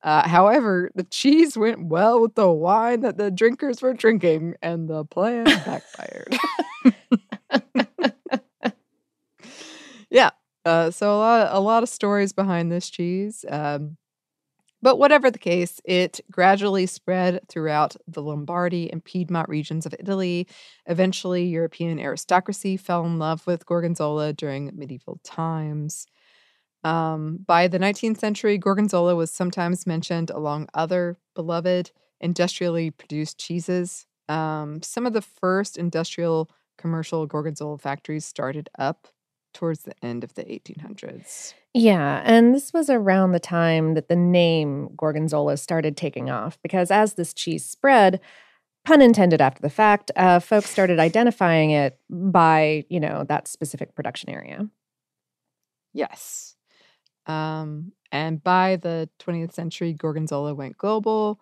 Uh, 0.02 0.28
however, 0.28 0.92
the 0.96 1.04
cheese 1.04 1.58
went 1.58 1.86
well 1.88 2.22
with 2.22 2.36
the 2.36 2.50
wine 2.52 3.02
that 3.02 3.18
the 3.18 3.30
drinkers 3.30 3.82
were 3.82 3.94
drinking, 3.94 4.56
and 4.62 4.90
the 4.90 5.06
plan 5.06 5.44
backfired. 5.44 6.36
yeah, 10.10 10.32
uh, 10.66 10.92
so 10.92 11.16
a 11.16 11.18
lot, 11.18 11.48
a 11.52 11.60
lot 11.60 11.84
of 11.84 11.90
stories 11.90 12.34
behind 12.34 12.72
this 12.72 12.90
cheese. 12.90 13.46
Um, 13.50 13.98
but 14.82 14.98
whatever 14.98 15.30
the 15.30 15.40
case, 15.40 15.80
it 15.86 16.20
gradually 16.32 16.86
spread 16.86 17.42
throughout 17.48 17.96
the 18.08 18.22
Lombardy 18.22 18.92
and 18.92 19.04
Piedmont 19.04 19.50
regions 19.50 19.86
of 19.86 19.96
Italy. 20.00 20.48
Eventually, 20.86 21.46
European 21.46 22.00
aristocracy 22.00 22.78
fell 22.78 23.06
in 23.06 23.20
love 23.20 23.46
with 23.46 23.66
Gorgonzola 23.66 24.34
during 24.34 24.72
medieval 24.74 25.20
times. 25.24 26.08
Um, 26.84 27.40
by 27.46 27.68
the 27.68 27.80
19th 27.80 28.20
century, 28.20 28.58
Gorgonzola 28.58 29.16
was 29.16 29.32
sometimes 29.32 29.86
mentioned 29.86 30.32
along 30.32 30.68
other 30.74 31.18
beloved 31.36 31.92
industrially 32.20 32.90
produced 32.90 33.38
cheeses. 33.38 34.08
Um, 34.28 34.82
some 34.82 35.06
of 35.06 35.14
the 35.14 35.22
first 35.22 35.78
industrial 35.78 36.50
commercial 36.78 37.28
Gorgonzola 37.28 37.78
factories 37.78 38.26
started 38.26 38.70
up 38.80 39.08
towards 39.54 39.84
the 39.84 39.94
end 40.04 40.24
of 40.24 40.34
the 40.36 40.44
1800s. 40.44 41.54
Yeah, 41.74 42.22
and 42.26 42.54
this 42.54 42.74
was 42.74 42.90
around 42.90 43.32
the 43.32 43.40
time 43.40 43.94
that 43.94 44.10
the 44.10 44.16
name 44.16 44.90
Gorgonzola 44.96 45.58
started 45.58 45.96
taking 45.96 46.30
off 46.30 46.58
because 46.62 46.92
as 46.92 47.14
this 47.14 47.34
cheese 47.34 47.66
spread, 47.66 48.20
pun 48.84 49.02
intended 49.02 49.42
after 49.42 49.62
the 49.62 49.70
fact, 49.70 50.12
uh, 50.16 50.40
folks 50.40 50.70
started 50.70 51.00
identifying 51.00 51.72
it 51.72 52.00
by, 52.10 52.86
you 52.90 53.00
know, 53.00 53.26
that 53.30 53.48
specific 53.48 53.96
production 53.96 54.30
area. 54.30 54.68
Yes. 55.94 56.56
Um, 57.28 57.94
and 58.12 58.44
by 58.44 58.78
the 58.78 59.10
20th 59.20 59.54
century, 59.54 59.94
Gorgonzola 59.94 60.54
went 60.54 60.78
global. 60.78 61.40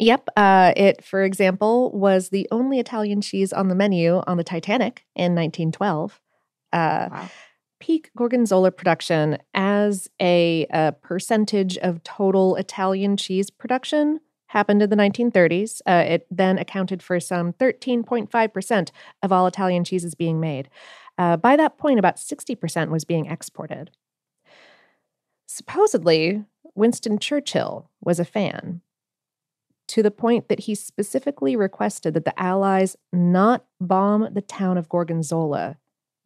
Yep. 0.00 0.28
Uh, 0.36 0.72
it, 0.76 1.04
for 1.04 1.24
example, 1.24 1.90
was 1.92 2.28
the 2.28 2.46
only 2.52 2.78
Italian 2.78 3.20
cheese 3.20 3.52
on 3.52 3.68
the 3.68 3.74
menu 3.74 4.22
on 4.26 4.36
the 4.36 4.44
Titanic 4.44 5.04
in 5.16 5.34
1912. 5.34 6.20
Uh, 6.72 7.08
Wow. 7.10 7.30
Peak 7.80 8.10
Gorgonzola 8.16 8.72
production 8.72 9.38
as 9.54 10.08
a, 10.20 10.66
uh 10.72 10.90
percentage 10.90 11.78
of 11.78 12.02
total 12.02 12.56
Italian 12.56 13.16
cheese 13.16 13.50
production 13.50 14.18
happened 14.48 14.82
in 14.82 14.90
the 14.90 14.96
1930s. 14.96 15.80
Uh, 15.86 16.04
it 16.06 16.26
then 16.30 16.58
accounted 16.58 17.02
for 17.02 17.20
some 17.20 17.52
13.5% 17.52 18.90
of 19.22 19.30
all 19.30 19.46
Italian 19.46 19.84
cheeses 19.84 20.14
being 20.14 20.40
made. 20.40 20.68
Uh, 21.16 21.36
by 21.36 21.54
that 21.56 21.78
point, 21.78 21.98
about 21.98 22.16
60% 22.16 22.90
was 22.90 23.04
being 23.04 23.26
exported. 23.26 23.90
Supposedly, 25.46 26.44
Winston 26.74 27.18
Churchill 27.18 27.90
was 28.00 28.18
a 28.18 28.24
fan, 28.24 28.80
to 29.88 30.02
the 30.02 30.10
point 30.10 30.48
that 30.48 30.60
he 30.60 30.74
specifically 30.74 31.56
requested 31.56 32.14
that 32.14 32.24
the 32.24 32.38
Allies 32.40 32.96
not 33.12 33.64
bomb 33.80 34.32
the 34.32 34.42
town 34.42 34.76
of 34.78 34.88
Gorgonzola 34.88 35.78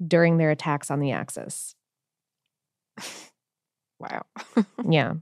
during 0.06 0.38
their 0.38 0.50
attacks 0.50 0.90
on 0.90 1.00
the 1.00 1.12
Axis. 1.12 1.74
Wow. 4.02 4.24
Yeah. 4.90 5.14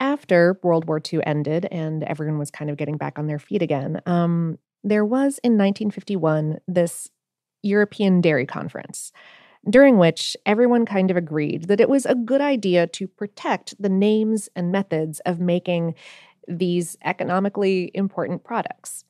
After 0.00 0.58
World 0.62 0.86
War 0.86 1.00
II 1.00 1.20
ended 1.24 1.66
and 1.70 2.02
everyone 2.02 2.38
was 2.38 2.50
kind 2.50 2.70
of 2.70 2.76
getting 2.76 2.96
back 2.96 3.18
on 3.18 3.26
their 3.26 3.38
feet 3.38 3.62
again, 3.62 4.00
um, 4.04 4.58
there 4.84 5.04
was 5.04 5.38
in 5.42 5.52
1951 5.52 6.58
this 6.68 7.08
European 7.62 8.20
Dairy 8.20 8.44
Conference, 8.44 9.12
during 9.70 9.96
which 9.96 10.36
everyone 10.44 10.84
kind 10.84 11.10
of 11.10 11.16
agreed 11.16 11.68
that 11.68 11.80
it 11.80 11.88
was 11.88 12.04
a 12.04 12.16
good 12.16 12.40
idea 12.40 12.86
to 12.88 13.06
protect 13.06 13.80
the 13.80 13.88
names 13.88 14.48
and 14.56 14.72
methods 14.72 15.20
of 15.20 15.38
making 15.38 15.94
these 16.48 16.98
economically 17.04 17.92
important 17.94 18.42
products. 18.42 19.04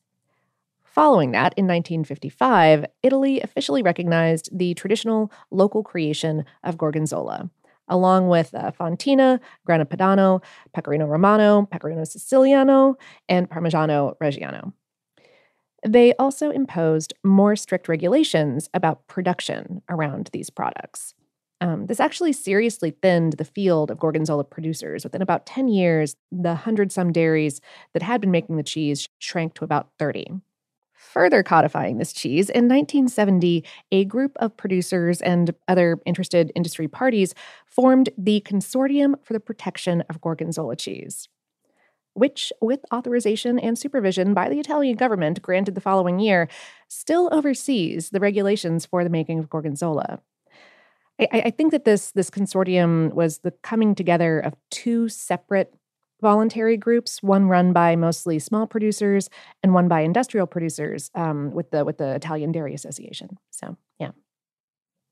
Following 0.93 1.31
that, 1.31 1.55
in 1.57 1.65
1955, 1.65 2.85
Italy 3.01 3.41
officially 3.41 3.81
recognized 3.81 4.55
the 4.55 4.75
traditional 4.75 5.31
local 5.49 5.81
creation 5.81 6.45
of 6.63 6.77
Gorgonzola 6.77 7.49
along 7.89 8.29
with 8.29 8.53
uh, 8.55 8.71
Fontina, 8.71 9.39
Grana 9.65 9.85
Padano, 9.85 10.41
Pecorino 10.73 11.05
Romano, 11.05 11.67
Pecorino 11.69 12.05
Siciliano, 12.05 12.95
and 13.27 13.49
Parmigiano 13.49 14.15
Reggiano. 14.21 14.71
They 15.85 16.13
also 16.13 16.49
imposed 16.49 17.13
more 17.25 17.57
strict 17.57 17.89
regulations 17.89 18.69
about 18.73 19.05
production 19.07 19.81
around 19.89 20.29
these 20.31 20.49
products. 20.49 21.13
Um, 21.59 21.87
this 21.87 21.99
actually 21.99 22.33
seriously 22.33 22.91
thinned 23.01 23.33
the 23.33 23.45
field 23.45 23.91
of 23.91 23.99
Gorgonzola 23.99 24.45
producers. 24.45 25.03
Within 25.03 25.21
about 25.21 25.45
10 25.45 25.67
years, 25.67 26.15
the 26.31 26.55
hundred 26.55 26.91
some 26.91 27.11
dairies 27.11 27.59
that 27.93 28.03
had 28.03 28.21
been 28.21 28.31
making 28.31 28.55
the 28.55 28.63
cheese 28.63 29.07
shrank 29.19 29.55
to 29.55 29.65
about 29.65 29.89
30. 29.99 30.41
Further 31.13 31.43
codifying 31.43 31.99
this 31.99 32.11
cheese, 32.11 32.49
in 32.49 32.63
1970, 32.63 33.63
a 33.91 34.03
group 34.03 34.35
of 34.37 34.57
producers 34.57 35.21
and 35.21 35.53
other 35.67 35.99
interested 36.07 36.51
industry 36.55 36.87
parties 36.87 37.35
formed 37.67 38.09
the 38.17 38.41
Consortium 38.41 39.23
for 39.23 39.33
the 39.33 39.39
Protection 39.39 40.03
of 40.09 40.19
Gorgonzola 40.21 40.75
Cheese, 40.75 41.29
which, 42.15 42.51
with 42.61 42.79
authorization 42.91 43.59
and 43.59 43.77
supervision 43.77 44.33
by 44.33 44.49
the 44.49 44.59
Italian 44.59 44.95
government 44.95 45.43
granted 45.43 45.75
the 45.75 45.81
following 45.81 46.17
year, 46.17 46.49
still 46.87 47.29
oversees 47.31 48.09
the 48.09 48.19
regulations 48.19 48.87
for 48.87 49.03
the 49.03 49.09
making 49.11 49.37
of 49.37 49.51
Gorgonzola. 49.51 50.19
I, 51.19 51.27
I 51.31 51.49
think 51.51 51.73
that 51.73 51.85
this, 51.85 52.09
this 52.13 52.31
consortium 52.31 53.13
was 53.13 53.37
the 53.37 53.51
coming 53.61 53.93
together 53.93 54.39
of 54.39 54.55
two 54.71 55.09
separate 55.09 55.75
voluntary 56.23 56.77
groups, 56.77 57.21
one 57.21 57.47
run 57.47 57.73
by 57.73 57.95
mostly 57.95 58.39
small 58.39 58.65
producers 58.65 59.29
and 59.61 59.75
one 59.75 59.87
by 59.87 60.01
industrial 60.01 60.47
producers 60.47 61.11
um, 61.13 61.51
with 61.51 61.69
the 61.69 61.85
with 61.85 61.99
the 61.99 62.15
Italian 62.15 62.51
Dairy 62.51 62.73
Association. 62.73 63.37
So 63.51 63.77
yeah. 63.99 64.11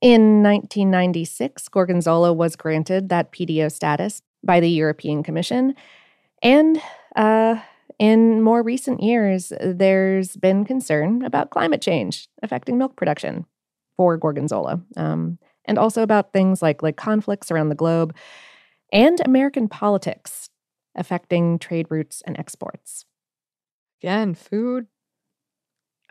In 0.01 0.41
1996, 0.41 1.67
Gorgonzola 1.67 2.33
was 2.33 2.55
granted 2.55 3.09
that 3.09 3.31
PDO 3.31 3.71
status 3.71 4.23
by 4.43 4.59
the 4.59 4.69
European 4.69 5.21
Commission, 5.21 5.75
and 6.41 6.81
uh, 7.15 7.57
in 7.99 8.41
more 8.41 8.63
recent 8.63 9.03
years, 9.03 9.53
there's 9.61 10.35
been 10.37 10.65
concern 10.65 11.21
about 11.21 11.51
climate 11.51 11.83
change 11.83 12.27
affecting 12.41 12.79
milk 12.79 12.95
production 12.95 13.45
for 13.95 14.17
Gorgonzola, 14.17 14.81
um, 14.97 15.37
and 15.65 15.77
also 15.77 16.01
about 16.01 16.33
things 16.33 16.63
like 16.63 16.81
like 16.81 16.97
conflicts 16.97 17.51
around 17.51 17.69
the 17.69 17.75
globe 17.75 18.15
and 18.91 19.19
American 19.25 19.67
politics 19.67 20.49
affecting 20.95 21.59
trade 21.59 21.87
routes 21.89 22.21
and 22.25 22.37
exports. 22.37 23.05
Again, 24.01 24.33
food. 24.33 24.87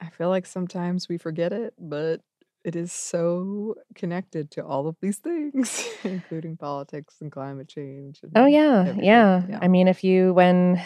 I 0.00 0.08
feel 0.10 0.28
like 0.28 0.46
sometimes 0.46 1.08
we 1.08 1.18
forget 1.18 1.52
it, 1.52 1.74
but 1.78 2.20
it 2.64 2.76
is 2.76 2.92
so 2.92 3.74
connected 3.94 4.50
to 4.52 4.64
all 4.64 4.86
of 4.86 4.96
these 5.00 5.18
things, 5.18 5.88
including 6.04 6.56
politics 6.56 7.16
and 7.20 7.32
climate 7.32 7.68
change. 7.68 8.20
And 8.22 8.32
oh 8.36 8.46
yeah, 8.46 8.94
yeah, 8.96 9.42
yeah. 9.48 9.58
I 9.60 9.68
mean, 9.68 9.88
if 9.88 10.04
you 10.04 10.32
when 10.32 10.82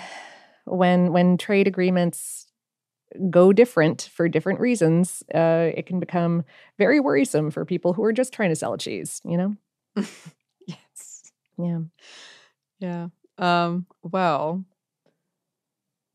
when 0.64 1.12
when 1.12 1.36
trade 1.36 1.66
agreements 1.66 2.46
go 3.30 3.52
different 3.52 4.10
for 4.12 4.28
different 4.28 4.60
reasons, 4.60 5.22
uh, 5.34 5.70
it 5.74 5.86
can 5.86 6.00
become 6.00 6.44
very 6.78 7.00
worrisome 7.00 7.50
for 7.50 7.64
people 7.64 7.92
who 7.92 8.02
are 8.04 8.12
just 8.12 8.32
trying 8.32 8.50
to 8.50 8.56
sell 8.56 8.76
cheese. 8.76 9.20
You 9.24 9.36
know? 9.36 9.56
yes. 10.66 11.22
Yeah. 11.58 11.80
Yeah. 12.78 13.08
Um, 13.38 13.86
well, 14.02 14.64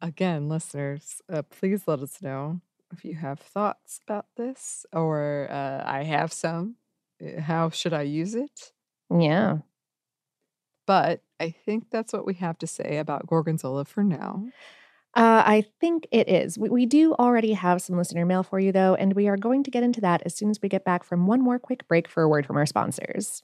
again, 0.01 0.49
listeners, 0.49 1.21
uh, 1.31 1.41
please 1.43 1.83
let 1.87 1.99
us 1.99 2.21
know 2.21 2.61
if 2.91 3.05
you 3.05 3.15
have 3.15 3.39
thoughts 3.39 3.99
about 4.07 4.25
this, 4.37 4.85
or 4.93 5.47
uh, 5.49 5.83
I 5.85 6.03
have 6.03 6.33
some. 6.33 6.75
Uh, 7.21 7.41
How 7.41 7.69
should 7.69 7.93
I 7.93 8.03
use 8.03 8.35
it? 8.35 8.71
Yeah. 9.15 9.59
But 10.87 11.21
I 11.39 11.51
think 11.51 11.91
that's 11.91 12.13
what 12.13 12.25
we 12.25 12.33
have 12.35 12.57
to 12.59 12.67
say 12.67 12.97
about 12.97 13.27
Gorgonzola 13.27 13.85
for 13.85 14.03
now. 14.03 14.45
Uh, 15.15 15.43
I 15.45 15.65
think 15.79 16.07
it 16.11 16.29
is. 16.29 16.57
We, 16.57 16.69
we 16.69 16.85
do 16.85 17.13
already 17.13 17.53
have 17.53 17.81
some 17.81 17.97
listener 17.97 18.25
mail 18.25 18.43
for 18.43 18.59
you, 18.59 18.71
though, 18.71 18.95
and 18.95 19.13
we 19.13 19.27
are 19.27 19.37
going 19.37 19.63
to 19.63 19.71
get 19.71 19.83
into 19.83 20.01
that 20.01 20.21
as 20.25 20.35
soon 20.35 20.49
as 20.49 20.61
we 20.61 20.69
get 20.69 20.85
back 20.85 21.03
from 21.03 21.27
one 21.27 21.41
more 21.41 21.59
quick 21.59 21.87
break 21.87 22.07
for 22.07 22.23
a 22.23 22.29
word 22.29 22.45
from 22.45 22.57
our 22.57 22.65
sponsors. 22.65 23.43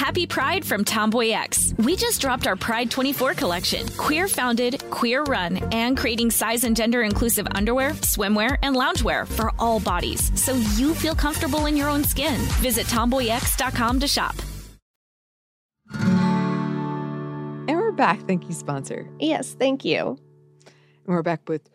Happy 0.00 0.26
Pride 0.26 0.64
from 0.64 0.82
Tomboy 0.82 1.28
X. 1.32 1.74
We 1.76 1.94
just 1.94 2.22
dropped 2.22 2.46
our 2.46 2.56
Pride 2.56 2.90
24 2.90 3.34
collection. 3.34 3.86
Queer 3.98 4.28
founded, 4.28 4.82
queer 4.88 5.24
run, 5.24 5.58
and 5.74 5.94
creating 5.94 6.30
size 6.30 6.64
and 6.64 6.74
gender 6.74 7.02
inclusive 7.02 7.46
underwear, 7.54 7.90
swimwear, 7.90 8.56
and 8.62 8.74
loungewear 8.74 9.28
for 9.28 9.52
all 9.58 9.78
bodies 9.78 10.32
so 10.40 10.54
you 10.74 10.94
feel 10.94 11.14
comfortable 11.14 11.66
in 11.66 11.76
your 11.76 11.90
own 11.90 12.02
skin. 12.02 12.40
Visit 12.62 12.86
tomboyx.com 12.86 14.00
to 14.00 14.08
shop. 14.08 14.36
And 15.92 17.76
we're 17.76 17.92
back. 17.92 18.26
Thank 18.26 18.48
you, 18.48 18.54
sponsor. 18.54 19.06
Yes, 19.18 19.52
thank 19.52 19.84
you. 19.84 20.16
And 21.04 21.14
we're 21.14 21.22
back 21.22 21.46
with 21.46 21.68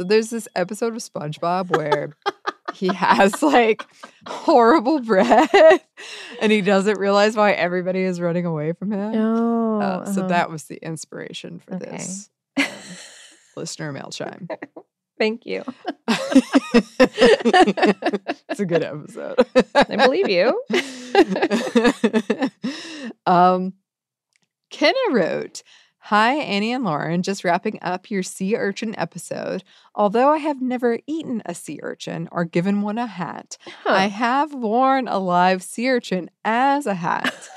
So 0.00 0.04
there's 0.04 0.30
this 0.30 0.48
episode 0.56 0.94
of 0.96 1.02
SpongeBob 1.02 1.76
where 1.76 2.16
he 2.72 2.88
has 2.88 3.42
like 3.42 3.84
horrible 4.26 5.00
breath 5.00 5.54
and 6.40 6.50
he 6.50 6.62
doesn't 6.62 6.98
realize 6.98 7.36
why 7.36 7.52
everybody 7.52 8.00
is 8.00 8.18
running 8.18 8.46
away 8.46 8.72
from 8.72 8.92
him. 8.92 9.14
Oh, 9.14 9.78
Uh, 9.78 10.06
so 10.06 10.20
uh-huh. 10.20 10.28
that 10.28 10.48
was 10.48 10.64
the 10.64 10.76
inspiration 10.76 11.58
for 11.58 11.74
Okay. 11.74 11.90
this 11.90 12.30
um, 12.56 12.64
listener 13.58 13.92
mail 13.92 14.08
chime. 14.10 14.48
Thank 15.18 15.44
you. 15.44 15.64
it's 18.48 18.60
a 18.60 18.64
good 18.64 18.82
episode. 18.82 19.36
I 19.74 19.96
believe 19.96 20.30
you. 20.30 20.62
um, 23.26 23.74
Kenna 24.70 24.96
wrote, 25.10 25.62
Hi, 26.10 26.34
Annie 26.38 26.72
and 26.72 26.82
Lauren, 26.82 27.22
just 27.22 27.44
wrapping 27.44 27.78
up 27.82 28.10
your 28.10 28.24
sea 28.24 28.56
urchin 28.56 28.98
episode. 28.98 29.62
Although 29.94 30.30
I 30.30 30.38
have 30.38 30.60
never 30.60 30.98
eaten 31.06 31.40
a 31.46 31.54
sea 31.54 31.78
urchin 31.84 32.28
or 32.32 32.44
given 32.44 32.82
one 32.82 32.98
a 32.98 33.06
hat, 33.06 33.56
I 33.86 34.08
have 34.08 34.52
worn 34.52 35.06
a 35.06 35.20
live 35.20 35.62
sea 35.62 35.88
urchin 35.88 36.28
as 36.44 36.86
a 36.86 36.94
hat. 36.94 37.48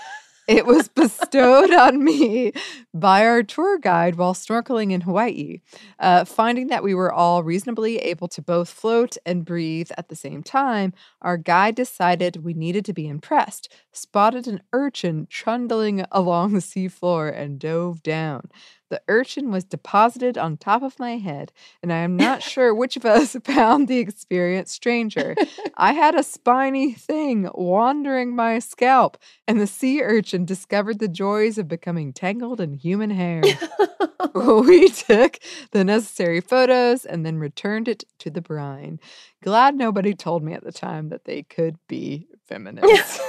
It 0.47 0.65
was 0.65 0.89
bestowed 0.89 1.71
on 1.73 2.03
me 2.03 2.51
by 2.93 3.25
our 3.25 3.43
tour 3.43 3.77
guide 3.79 4.15
while 4.15 4.33
snorkeling 4.33 4.91
in 4.91 5.01
Hawaii. 5.01 5.61
Uh, 5.99 6.25
finding 6.25 6.67
that 6.67 6.83
we 6.83 6.93
were 6.93 7.13
all 7.13 7.43
reasonably 7.43 7.97
able 7.99 8.27
to 8.27 8.41
both 8.41 8.69
float 8.69 9.15
and 9.25 9.45
breathe 9.45 9.89
at 9.97 10.09
the 10.09 10.17
same 10.17 10.43
time, 10.43 10.93
our 11.21 11.37
guide 11.37 11.75
decided 11.75 12.43
we 12.43 12.53
needed 12.53 12.83
to 12.85 12.93
be 12.93 13.07
impressed, 13.07 13.71
spotted 13.93 14.45
an 14.47 14.61
urchin 14.73 15.27
trundling 15.29 16.05
along 16.11 16.51
the 16.51 16.59
seafloor, 16.59 17.33
and 17.33 17.57
dove 17.57 18.03
down. 18.03 18.49
The 18.93 19.01
urchin 19.07 19.49
was 19.49 19.63
deposited 19.63 20.37
on 20.37 20.55
top 20.55 20.83
of 20.83 20.99
my 20.99 21.17
head, 21.17 21.51
and 21.81 21.91
I 21.91 21.97
am 21.97 22.15
not 22.15 22.43
sure 22.43 22.75
which 22.75 22.95
of 22.95 23.07
us 23.07 23.35
found 23.43 23.87
the 23.87 23.97
experience 23.97 24.71
stranger. 24.71 25.35
I 25.75 25.93
had 26.03 26.13
a 26.13 26.21
spiny 26.21 26.93
thing 26.93 27.49
wandering 27.55 28.35
my 28.35 28.59
scalp, 28.59 29.17
and 29.47 29.59
the 29.59 29.65
sea 29.65 30.03
urchin 30.03 30.45
discovered 30.45 30.99
the 30.99 31.07
joys 31.07 31.57
of 31.57 31.67
becoming 31.67 32.13
tangled 32.13 32.61
in 32.61 32.75
human 32.75 33.09
hair. 33.09 33.41
we 34.35 34.89
took 34.89 35.39
the 35.71 35.83
necessary 35.83 36.39
photos 36.39 37.03
and 37.03 37.25
then 37.25 37.39
returned 37.39 37.87
it 37.87 38.03
to 38.19 38.29
the 38.29 38.41
brine. 38.41 38.99
Glad 39.41 39.73
nobody 39.73 40.13
told 40.13 40.43
me 40.43 40.53
at 40.53 40.63
the 40.63 40.71
time 40.71 41.09
that 41.09 41.25
they 41.25 41.41
could 41.41 41.77
be 41.87 42.27
feminists. 42.45 43.19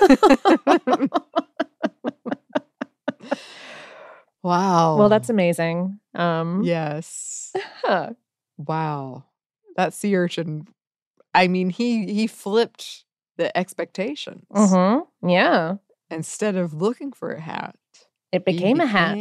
Wow. 4.44 4.96
well, 4.96 5.08
that's 5.08 5.30
amazing. 5.30 5.98
Um, 6.14 6.62
yes. 6.62 7.52
huh. 7.82 8.10
Wow. 8.56 9.24
That 9.76 9.92
sea 9.94 10.14
urchin. 10.14 10.68
I 11.34 11.48
mean, 11.48 11.70
he 11.70 12.12
he 12.14 12.28
flipped 12.28 13.04
the 13.36 13.56
expectations. 13.58 14.44
Mhm. 14.54 15.04
Yeah. 15.26 15.76
Instead 16.10 16.54
of 16.54 16.72
looking 16.74 17.10
for 17.12 17.32
a 17.32 17.40
hat, 17.40 17.74
It 18.30 18.44
he 18.46 18.52
became 18.52 18.80
a 18.80 18.86
hat. 18.86 19.16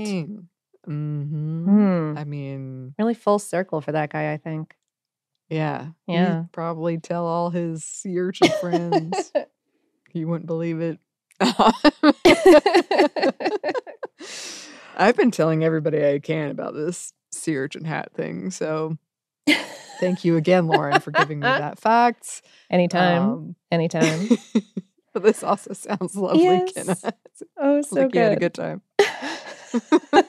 hmm 0.85 1.63
Hmm. 1.65 2.13
I 2.17 2.23
mean, 2.25 2.93
Really 2.99 3.15
full 3.15 3.39
circle 3.39 3.81
for 3.81 3.91
that 3.93 4.11
guy, 4.11 4.31
I 4.33 4.37
think. 4.37 4.75
yeah, 5.49 5.87
he'd 6.05 6.13
Yeah. 6.13 6.43
probably 6.51 6.99
tell 6.99 7.25
all 7.25 7.49
his 7.49 7.83
sea 7.83 8.19
urchin 8.19 8.49
friends. 8.49 9.31
he 10.11 10.25
wouldn't 10.25 10.45
believe 10.45 10.79
it. 10.81 10.99
I've 14.95 15.15
been 15.15 15.31
telling 15.31 15.63
everybody 15.63 16.05
I 16.05 16.19
can 16.19 16.49
about 16.51 16.73
this 16.73 17.13
sea 17.31 17.57
urchin 17.57 17.85
hat 17.85 18.11
thing. 18.13 18.51
So 18.51 18.97
thank 19.99 20.23
you 20.25 20.37
again, 20.37 20.67
Lauren, 20.67 20.99
for 20.99 21.11
giving 21.11 21.39
me 21.39 21.45
that 21.57 21.79
fact. 21.79 22.41
anytime. 22.69 23.23
Um, 23.23 23.55
anytime. 23.71 24.29
but 25.13 25.23
this 25.23 25.43
also 25.43 25.73
sounds 25.73 26.15
lovely, 26.15 26.41
Yes. 26.43 26.73
Kenna. 26.73 26.97
Oh, 27.57 27.81
so 27.81 28.01
like 28.03 28.13
you 28.15 28.21
had 28.21 28.31
a 28.33 28.35
good. 28.35 28.53
good 28.53 28.53
time. 28.53 28.81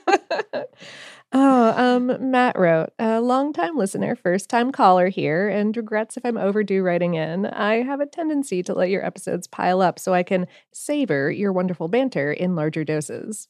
oh, 1.34 1.74
um, 1.76 2.30
Matt 2.30 2.58
wrote, 2.58 2.90
a 2.98 3.20
longtime 3.20 3.76
listener, 3.76 4.14
first 4.14 4.48
time 4.48 4.72
caller 4.72 5.08
here, 5.08 5.48
and 5.48 5.76
regrets 5.76 6.16
if 6.16 6.24
I'm 6.24 6.38
overdue 6.38 6.82
writing 6.82 7.14
in. 7.14 7.46
I 7.46 7.82
have 7.82 8.00
a 8.00 8.06
tendency 8.06 8.62
to 8.62 8.74
let 8.74 8.88
your 8.88 9.04
episodes 9.04 9.46
pile 9.46 9.82
up 9.82 9.98
so 9.98 10.14
I 10.14 10.22
can 10.22 10.46
savor 10.72 11.30
your 11.30 11.52
wonderful 11.52 11.88
banter 11.88 12.32
in 12.32 12.54
larger 12.54 12.84
doses. 12.84 13.48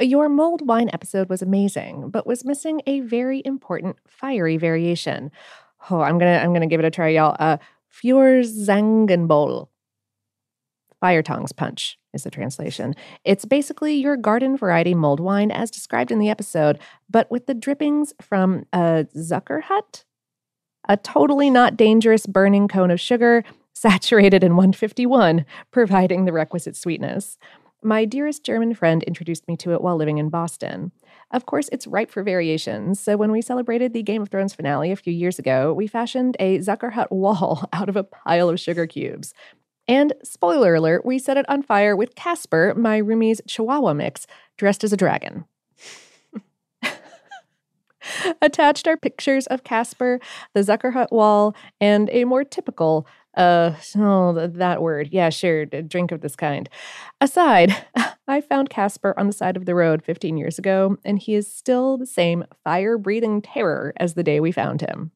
Your 0.00 0.28
mulled 0.28 0.66
wine 0.66 0.90
episode 0.92 1.28
was 1.28 1.42
amazing, 1.42 2.10
but 2.10 2.26
was 2.26 2.44
missing 2.44 2.80
a 2.86 3.00
very 3.00 3.42
important 3.44 3.96
fiery 4.08 4.56
variation. 4.56 5.30
Oh, 5.90 6.00
I'm 6.00 6.18
gonna 6.18 6.38
I'm 6.38 6.52
gonna 6.52 6.66
give 6.66 6.80
it 6.80 6.86
a 6.86 6.90
try, 6.90 7.08
y'all. 7.08 7.36
Uh 7.38 7.58
Feuerzangenbowle. 7.92 9.68
Fire 11.00 11.22
tongs 11.22 11.52
punch 11.52 11.99
is 12.12 12.24
the 12.24 12.30
translation. 12.30 12.94
It's 13.24 13.44
basically 13.44 13.94
your 13.94 14.16
garden 14.16 14.56
variety 14.56 14.94
mulled 14.94 15.20
wine 15.20 15.50
as 15.50 15.70
described 15.70 16.10
in 16.10 16.18
the 16.18 16.30
episode, 16.30 16.78
but 17.08 17.30
with 17.30 17.46
the 17.46 17.54
drippings 17.54 18.12
from 18.20 18.66
a 18.72 19.06
Zuckerhut, 19.16 20.04
a 20.88 20.96
totally 20.96 21.50
not 21.50 21.76
dangerous 21.76 22.26
burning 22.26 22.68
cone 22.68 22.90
of 22.90 23.00
sugar 23.00 23.44
saturated 23.74 24.44
in 24.44 24.56
151, 24.56 25.44
providing 25.70 26.24
the 26.24 26.32
requisite 26.32 26.76
sweetness. 26.76 27.38
My 27.82 28.04
dearest 28.04 28.44
German 28.44 28.74
friend 28.74 29.02
introduced 29.04 29.48
me 29.48 29.56
to 29.58 29.72
it 29.72 29.80
while 29.80 29.96
living 29.96 30.18
in 30.18 30.28
Boston. 30.28 30.92
Of 31.30 31.46
course, 31.46 31.70
it's 31.72 31.86
ripe 31.86 32.10
for 32.10 32.22
variations, 32.22 33.00
so 33.00 33.16
when 33.16 33.32
we 33.32 33.40
celebrated 33.40 33.94
the 33.94 34.02
Game 34.02 34.20
of 34.20 34.28
Thrones 34.28 34.52
finale 34.52 34.90
a 34.90 34.96
few 34.96 35.12
years 35.12 35.38
ago, 35.38 35.72
we 35.72 35.86
fashioned 35.86 36.36
a 36.38 36.58
Zuckerhut 36.58 37.10
wall 37.10 37.68
out 37.72 37.88
of 37.88 37.96
a 37.96 38.04
pile 38.04 38.50
of 38.50 38.60
sugar 38.60 38.86
cubes. 38.86 39.32
And 39.90 40.14
spoiler 40.22 40.76
alert, 40.76 41.04
we 41.04 41.18
set 41.18 41.36
it 41.36 41.44
on 41.48 41.64
fire 41.64 41.96
with 41.96 42.14
Casper, 42.14 42.74
my 42.76 42.98
roomie's 42.98 43.40
Chihuahua 43.48 43.92
mix, 43.92 44.24
dressed 44.56 44.84
as 44.84 44.92
a 44.92 44.96
dragon. 44.96 45.46
Attached 48.40 48.86
are 48.86 48.96
pictures 48.96 49.48
of 49.48 49.64
Casper, 49.64 50.20
the 50.54 50.60
Zuckerhut 50.60 51.10
wall, 51.10 51.56
and 51.80 52.08
a 52.12 52.22
more 52.22 52.44
typical, 52.44 53.04
uh, 53.36 53.72
oh, 53.96 54.32
th- 54.32 54.52
that 54.54 54.80
word. 54.80 55.08
Yeah, 55.10 55.28
sure, 55.28 55.66
drink 55.66 56.12
of 56.12 56.20
this 56.20 56.36
kind. 56.36 56.68
Aside, 57.20 57.74
I 58.28 58.40
found 58.42 58.70
Casper 58.70 59.12
on 59.18 59.26
the 59.26 59.32
side 59.32 59.56
of 59.56 59.66
the 59.66 59.74
road 59.74 60.04
15 60.04 60.36
years 60.36 60.56
ago, 60.56 60.98
and 61.04 61.18
he 61.18 61.34
is 61.34 61.52
still 61.52 61.98
the 61.98 62.06
same 62.06 62.44
fire 62.62 62.96
breathing 62.96 63.42
terror 63.42 63.92
as 63.96 64.14
the 64.14 64.22
day 64.22 64.38
we 64.38 64.52
found 64.52 64.82
him. 64.82 65.10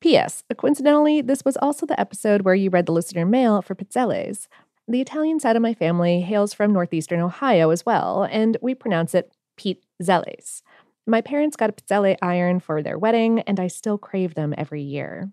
P.S. 0.00 0.42
Coincidentally, 0.56 1.20
this 1.20 1.44
was 1.44 1.56
also 1.56 1.86
the 1.86 1.98
episode 1.98 2.42
where 2.42 2.54
you 2.54 2.70
read 2.70 2.86
the 2.86 2.92
listener 2.92 3.24
mail 3.24 3.62
for 3.62 3.74
Pizzelles. 3.74 4.46
The 4.88 5.00
Italian 5.00 5.40
side 5.40 5.56
of 5.56 5.62
my 5.62 5.74
family 5.74 6.20
hails 6.20 6.52
from 6.52 6.72
northeastern 6.72 7.20
Ohio 7.20 7.70
as 7.70 7.84
well, 7.84 8.28
and 8.30 8.56
we 8.60 8.74
pronounce 8.74 9.14
it 9.14 9.32
Pete 9.56 9.82
Zelles. 10.02 10.62
My 11.06 11.20
parents 11.20 11.56
got 11.56 11.70
a 11.70 11.72
Pizzelle 11.72 12.16
iron 12.20 12.60
for 12.60 12.82
their 12.82 12.98
wedding, 12.98 13.40
and 13.40 13.58
I 13.58 13.68
still 13.68 13.98
crave 13.98 14.34
them 14.34 14.54
every 14.56 14.82
year. 14.82 15.30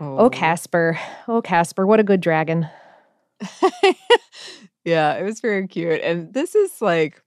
Oh, 0.00 0.16
oh. 0.18 0.30
Casper. 0.30 0.98
Oh, 1.28 1.42
Casper, 1.42 1.86
what 1.86 2.00
a 2.00 2.04
good 2.04 2.20
dragon. 2.20 2.68
yeah, 4.84 5.14
it 5.14 5.22
was 5.22 5.40
very 5.40 5.68
cute. 5.68 6.00
And 6.02 6.32
this 6.32 6.54
is 6.54 6.80
like 6.80 7.22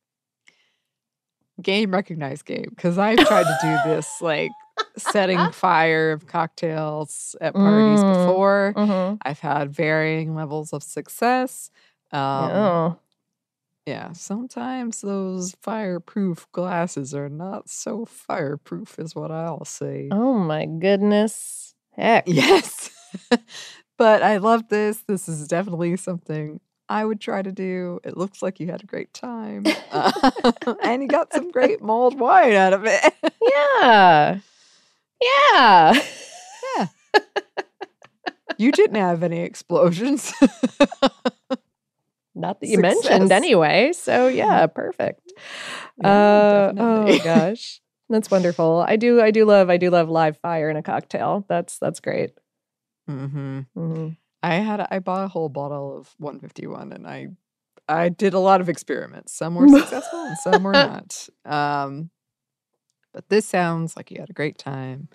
game 1.61 1.91
recognized 1.91 2.45
game 2.45 2.65
because 2.69 2.97
I've 2.97 3.19
tried 3.19 3.43
to 3.43 3.57
do 3.61 3.89
this 3.89 4.09
like 4.21 4.51
setting 4.97 5.51
fire 5.51 6.11
of 6.11 6.27
cocktails 6.27 7.35
at 7.41 7.53
parties 7.53 7.99
Mm. 8.03 8.13
before. 8.27 8.73
Mm-hmm. 8.75 9.15
I've 9.23 9.39
had 9.39 9.71
varying 9.73 10.35
levels 10.35 10.73
of 10.73 10.83
success. 10.83 11.69
Um, 12.11 12.19
oh. 12.51 12.99
Yeah, 13.85 14.13
sometimes 14.13 15.01
those 15.01 15.55
fireproof 15.61 16.47
glasses 16.53 17.13
are 17.13 17.27
not 17.29 17.69
so 17.69 18.05
fireproof, 18.05 18.97
is 18.97 19.13
what 19.13 19.29
I'll 19.31 19.65
say. 19.65 20.07
oh, 20.11 20.35
my 20.39 20.65
goodness. 20.65 21.73
Heck. 21.91 22.23
Yes. 22.27 22.89
but 23.97 24.23
I 24.23 24.37
love 24.37 24.69
this. 24.69 25.03
This 25.07 25.27
is 25.27 25.47
definitely 25.49 25.97
something 25.97 26.59
I 26.87 27.03
would 27.03 27.19
try 27.19 27.41
to 27.41 27.51
do. 27.51 27.99
It 28.03 28.15
looks 28.17 28.41
like 28.41 28.59
you 28.59 28.67
had 28.67 28.83
a 28.83 28.87
great 28.87 29.13
time. 29.13 29.65
Uh, 29.91 30.11
and 30.83 31.01
you 31.01 31.07
got 31.09 31.33
some 31.33 31.51
great 31.51 31.81
mulled 31.81 32.17
wine 32.19 32.53
out 32.53 32.73
of 32.73 32.85
it. 32.85 33.13
Yeah. 33.41 34.39
Yeah. 35.23 35.99
you 38.57 38.71
didn't 38.71 38.95
have 38.95 39.23
any 39.23 39.41
explosions. 39.41 40.33
Not 42.35 42.59
that 42.61 42.67
you 42.67 42.77
Success. 42.77 43.03
mentioned 43.03 43.31
anyway. 43.31 43.91
So 43.93 44.27
yeah, 44.27 44.65
perfect. 44.67 45.31
Yeah, 45.97 46.09
uh, 46.09 46.73
oh 46.77 47.19
gosh. 47.23 47.79
That's 48.09 48.29
wonderful. 48.29 48.83
I 48.87 48.95
do 48.95 49.21
I 49.21 49.31
do 49.31 49.45
love 49.45 49.69
I 49.69 49.77
do 49.77 49.89
love 49.89 50.09
live 50.09 50.37
fire 50.37 50.69
in 50.69 50.75
a 50.75 50.83
cocktail. 50.83 51.45
That's 51.47 51.77
that's 51.79 51.99
great. 51.99 52.31
Mhm. 53.09 54.17
I 54.41 54.55
had 54.55 54.85
I 54.91 54.99
bought 54.99 55.25
a 55.25 55.27
whole 55.29 55.49
bottle 55.49 55.97
of 55.97 56.13
151 56.17 56.91
and 56.91 57.07
I 57.07 57.27
I 57.87 58.09
did 58.09 58.33
a 58.33 58.39
lot 58.39 58.61
of 58.61 58.69
experiments. 58.69 59.33
Some 59.33 59.55
were 59.55 59.67
successful 59.79 60.23
and 60.25 60.37
some 60.37 60.63
were 60.63 60.73
not. 60.73 61.29
Um 61.45 62.09
but 63.13 63.29
this 63.29 63.45
sounds 63.45 63.95
like 63.95 64.11
you 64.11 64.19
had 64.19 64.29
a 64.29 64.33
great 64.33 64.57
time 64.57 65.07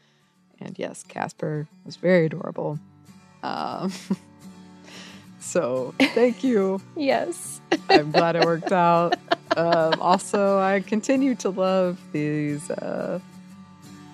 And 0.61 0.79
yes, 0.79 1.05
Casper 1.09 1.67
was 1.85 1.97
very 1.97 2.27
adorable. 2.27 2.79
Um, 3.43 3.93
so 5.41 5.95
thank 6.15 6.43
you. 6.45 6.81
Yes. 6.97 7.61
I'm 7.91 8.11
glad 8.13 8.37
it 8.37 8.43
worked 8.43 8.73
out. 8.73 9.17
Um, 9.57 10.01
also, 10.01 10.59
I 10.61 10.79
continue 10.81 11.35
to 11.37 11.51
love 11.51 11.99
these 12.13 12.71
uh, 12.71 13.19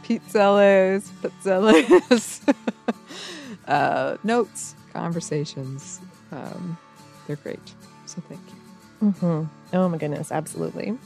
pizzellas, 0.02 1.10
pizzellas, 1.22 2.40
uh, 3.68 4.16
notes, 4.24 4.74
conversations. 4.94 6.00
Um, 6.32 6.78
they're 7.26 7.36
great. 7.36 7.74
So 8.06 8.22
thank 8.28 8.40
you. 8.48 9.10
hmm 9.10 9.44
Oh 9.76 9.88
my 9.90 9.98
goodness, 9.98 10.32
absolutely. 10.32 10.96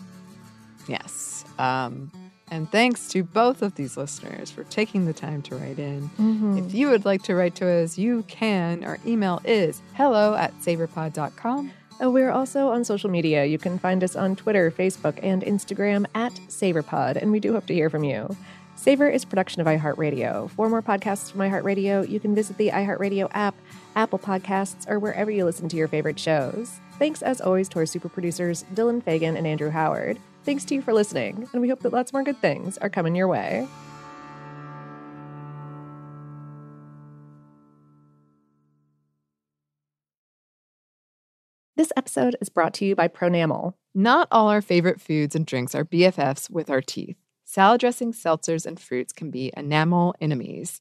Yes. 0.86 1.44
Um, 1.58 2.12
and 2.50 2.70
thanks 2.70 3.08
to 3.08 3.22
both 3.22 3.62
of 3.62 3.74
these 3.74 3.96
listeners 3.96 4.50
for 4.50 4.64
taking 4.64 5.04
the 5.06 5.12
time 5.12 5.42
to 5.42 5.56
write 5.56 5.78
in. 5.78 6.10
Mhm. 6.18 6.66
If 6.66 6.74
you 6.74 6.88
would 6.90 7.04
like 7.04 7.22
to 7.24 7.34
write 7.34 7.54
to 7.56 7.66
us, 7.68 7.98
you 7.98 8.24
can. 8.28 8.84
Our 8.84 8.98
email 9.06 9.40
is 9.44 9.82
hello 9.94 10.34
at 10.34 10.52
savorpod.com. 10.60 11.70
Uh, 12.02 12.10
We're 12.10 12.30
also 12.30 12.68
on 12.68 12.84
social 12.84 13.10
media. 13.10 13.44
You 13.44 13.58
can 13.58 13.78
find 13.78 14.04
us 14.04 14.14
on 14.14 14.36
Twitter, 14.36 14.70
Facebook, 14.70 15.18
and 15.22 15.42
Instagram 15.42 16.06
at 16.14 16.32
SavorPod, 16.48 17.16
and 17.16 17.32
we 17.32 17.40
do 17.40 17.52
hope 17.54 17.66
to 17.66 17.74
hear 17.74 17.90
from 17.90 18.04
you. 18.04 18.36
Savor 18.76 19.08
is 19.08 19.24
a 19.24 19.26
production 19.26 19.60
of 19.60 19.66
iHeartRadio. 19.66 20.48
For 20.50 20.68
more 20.68 20.82
podcasts 20.82 21.32
from 21.32 21.40
iHeartRadio, 21.40 22.08
you 22.08 22.20
can 22.20 22.36
visit 22.36 22.56
the 22.58 22.68
iHeartRadio 22.70 23.28
app, 23.34 23.56
Apple 23.96 24.20
Podcasts, 24.20 24.88
or 24.88 25.00
wherever 25.00 25.32
you 25.32 25.44
listen 25.44 25.68
to 25.70 25.76
your 25.76 25.88
favorite 25.88 26.20
shows. 26.20 26.78
Thanks, 27.00 27.20
as 27.20 27.40
always, 27.40 27.68
to 27.70 27.80
our 27.80 27.86
super 27.86 28.08
producers, 28.08 28.64
Dylan 28.72 29.02
Fagan 29.02 29.36
and 29.36 29.48
Andrew 29.48 29.70
Howard. 29.70 30.18
Thanks 30.48 30.64
to 30.64 30.74
you 30.74 30.80
for 30.80 30.94
listening, 30.94 31.46
and 31.52 31.60
we 31.60 31.68
hope 31.68 31.80
that 31.80 31.92
lots 31.92 32.10
more 32.10 32.22
good 32.22 32.38
things 32.38 32.78
are 32.78 32.88
coming 32.88 33.14
your 33.14 33.28
way. 33.28 33.68
This 41.76 41.92
episode 41.98 42.34
is 42.40 42.48
brought 42.48 42.72
to 42.74 42.86
you 42.86 42.96
by 42.96 43.08
Pronamel. 43.08 43.74
Not 43.94 44.26
all 44.30 44.48
our 44.48 44.62
favorite 44.62 45.02
foods 45.02 45.36
and 45.36 45.44
drinks 45.44 45.74
are 45.74 45.84
BFFs 45.84 46.48
with 46.48 46.70
our 46.70 46.80
teeth. 46.80 47.18
Salad 47.44 47.80
dressings, 47.80 48.18
seltzers, 48.18 48.64
and 48.64 48.80
fruits 48.80 49.12
can 49.12 49.30
be 49.30 49.52
enamel 49.54 50.14
enemies. 50.18 50.80